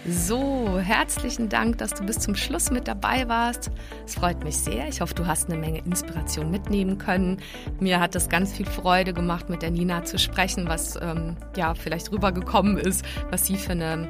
So, 0.10 0.80
herzlichen 0.80 1.50
Dank, 1.50 1.80
dass 1.80 1.94
du 1.94 2.06
bis 2.06 2.20
zum 2.20 2.34
Schluss 2.34 2.72
mit 2.72 2.88
dabei 2.88 3.28
warst. 3.28 3.72
Es 4.06 4.16
freut 4.16 4.42
mich 4.42 4.56
sehr. 4.56 4.88
Ich 4.88 5.02
hoffe, 5.02 5.14
du 5.14 5.28
hast 5.28 5.50
eine 5.50 5.60
Menge 5.60 5.80
Inspiration 5.80 6.50
mitnehmen 6.50 6.98
können. 6.98 7.42
Mir 7.82 8.00
hat 8.00 8.16
es 8.16 8.30
ganz 8.30 8.54
viel 8.54 8.66
Freude 8.66 9.12
gemacht, 9.12 9.50
mit 9.50 9.62
der 9.62 9.72
Nina 9.72 10.06
zu 10.06 10.18
sprechen, 10.18 10.70
was 10.70 10.98
ähm, 11.02 11.36
ja 11.58 11.76
vielleicht 11.76 12.10
rübergekommen 12.14 12.78
ist, 12.78 13.04
was 13.32 13.48
sie 13.48 13.58
für 13.58 13.74
eine 13.74 14.08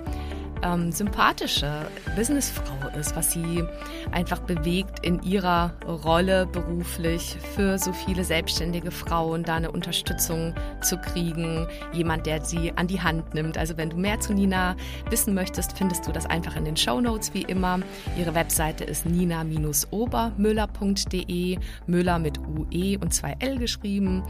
ähm, 0.63 0.91
sympathische 0.91 1.87
Businessfrau 2.15 2.89
ist, 2.99 3.15
was 3.15 3.31
sie 3.31 3.63
einfach 4.11 4.39
bewegt 4.39 5.05
in 5.05 5.21
ihrer 5.23 5.73
Rolle 5.85 6.45
beruflich 6.45 7.37
für 7.55 7.77
so 7.77 7.93
viele 7.93 8.23
selbstständige 8.23 8.91
Frauen, 8.91 9.43
da 9.43 9.55
eine 9.55 9.71
Unterstützung 9.71 10.53
zu 10.81 10.97
kriegen, 10.97 11.67
jemand, 11.93 12.25
der 12.25 12.43
sie 12.43 12.73
an 12.75 12.87
die 12.87 13.01
Hand 13.01 13.33
nimmt. 13.33 13.57
Also 13.57 13.77
wenn 13.77 13.89
du 13.89 13.97
mehr 13.97 14.19
zu 14.19 14.33
Nina 14.33 14.75
wissen 15.09 15.33
möchtest, 15.33 15.77
findest 15.77 16.05
du 16.07 16.11
das 16.11 16.25
einfach 16.25 16.55
in 16.55 16.65
den 16.65 16.77
Show 16.77 17.01
Notes 17.01 17.33
wie 17.33 17.43
immer. 17.43 17.79
Ihre 18.17 18.35
Webseite 18.35 18.83
ist 18.83 19.05
nina-obermüller.de, 19.05 21.57
Müller 21.87 22.19
mit 22.19 22.39
UE 22.39 22.99
und 22.99 23.13
zwei 23.13 23.35
L 23.39 23.57
geschrieben. 23.57 24.23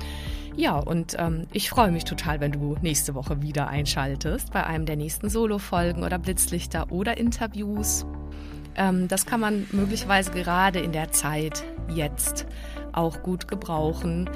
Ja, 0.58 0.78
und 0.78 1.16
ähm, 1.20 1.46
ich 1.54 1.70
freue 1.70 1.92
mich 1.92 2.04
total, 2.04 2.40
wenn 2.40 2.52
du 2.52 2.76
nächste 2.82 3.14
Woche 3.14 3.44
wieder 3.44 3.68
einschaltest 3.68 4.52
bei 4.52 4.66
einem 4.66 4.88
der 4.88 4.96
nächsten 4.96 5.30
Solo-Folgen 5.30 6.04
oder 6.04 6.18
Blitzlichter 6.18 6.92
oder 6.92 7.16
Interviews. 7.18 8.08
Ähm, 8.76 9.08
das 9.08 9.28
kann 9.28 9.40
man 9.40 9.68
möglicherweise 9.72 10.32
gerade 10.32 10.80
in 10.80 10.92
der 10.92 11.12
Zeit 11.12 11.64
jetzt 11.94 12.48
auch 12.92 13.22
gut 13.22 13.48
gebrauchen 13.48 14.30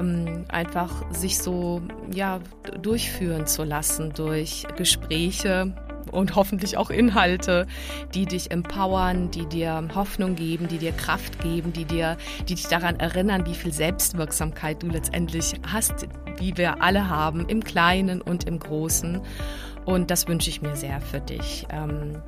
ähm, 0.00 0.44
einfach 0.48 1.04
sich 1.12 1.38
so 1.38 1.82
ja 2.12 2.40
durchführen 2.80 3.46
zu 3.46 3.64
lassen 3.64 4.12
durch 4.12 4.66
Gespräche 4.76 5.74
und 6.12 6.36
hoffentlich 6.36 6.76
auch 6.76 6.90
Inhalte, 6.90 7.66
die 8.14 8.26
dich 8.26 8.50
empowern, 8.50 9.30
die 9.30 9.46
dir 9.46 9.88
Hoffnung 9.94 10.34
geben, 10.34 10.68
die 10.68 10.78
dir 10.78 10.92
Kraft 10.92 11.40
geben, 11.40 11.72
die 11.72 11.84
dir, 11.84 12.16
die 12.48 12.54
dich 12.54 12.68
daran 12.68 12.98
erinnern, 12.98 13.46
wie 13.46 13.54
viel 13.54 13.72
Selbstwirksamkeit 13.72 14.82
du 14.82 14.88
letztendlich 14.88 15.54
hast, 15.70 16.08
wie 16.38 16.56
wir 16.56 16.82
alle 16.82 17.08
haben, 17.08 17.48
im 17.48 17.62
Kleinen 17.62 18.20
und 18.20 18.44
im 18.44 18.58
Großen. 18.58 19.20
Und 19.84 20.10
das 20.10 20.28
wünsche 20.28 20.50
ich 20.50 20.62
mir 20.62 20.76
sehr 20.76 21.00
für 21.00 21.20
dich. 21.20 21.66
Ähm, 21.70 22.22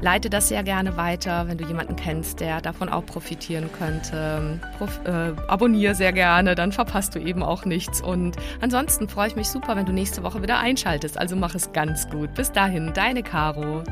leite 0.00 0.30
das 0.30 0.48
sehr 0.48 0.62
gerne 0.62 0.96
weiter, 0.96 1.48
wenn 1.48 1.58
du 1.58 1.64
jemanden 1.64 1.96
kennst, 1.96 2.40
der 2.40 2.60
davon 2.60 2.88
auch 2.88 3.04
profitieren 3.04 3.70
könnte. 3.78 4.60
Prof 4.78 5.00
äh, 5.04 5.32
abonniere 5.48 5.94
sehr 5.94 6.12
gerne, 6.12 6.54
dann 6.54 6.72
verpasst 6.72 7.14
du 7.14 7.18
eben 7.18 7.42
auch 7.42 7.64
nichts. 7.64 8.00
Und 8.00 8.36
ansonsten 8.60 9.08
freue 9.08 9.28
ich 9.28 9.36
mich 9.36 9.48
super, 9.48 9.76
wenn 9.76 9.86
du 9.86 9.92
nächste 9.92 10.22
Woche 10.22 10.42
wieder 10.42 10.58
einschaltest. 10.58 11.18
Also 11.18 11.36
mach 11.36 11.54
es 11.54 11.72
ganz 11.72 12.08
gut. 12.08 12.34
Bis 12.34 12.52
dahin, 12.52 12.92
deine 12.94 13.22
Caro. 13.22 13.82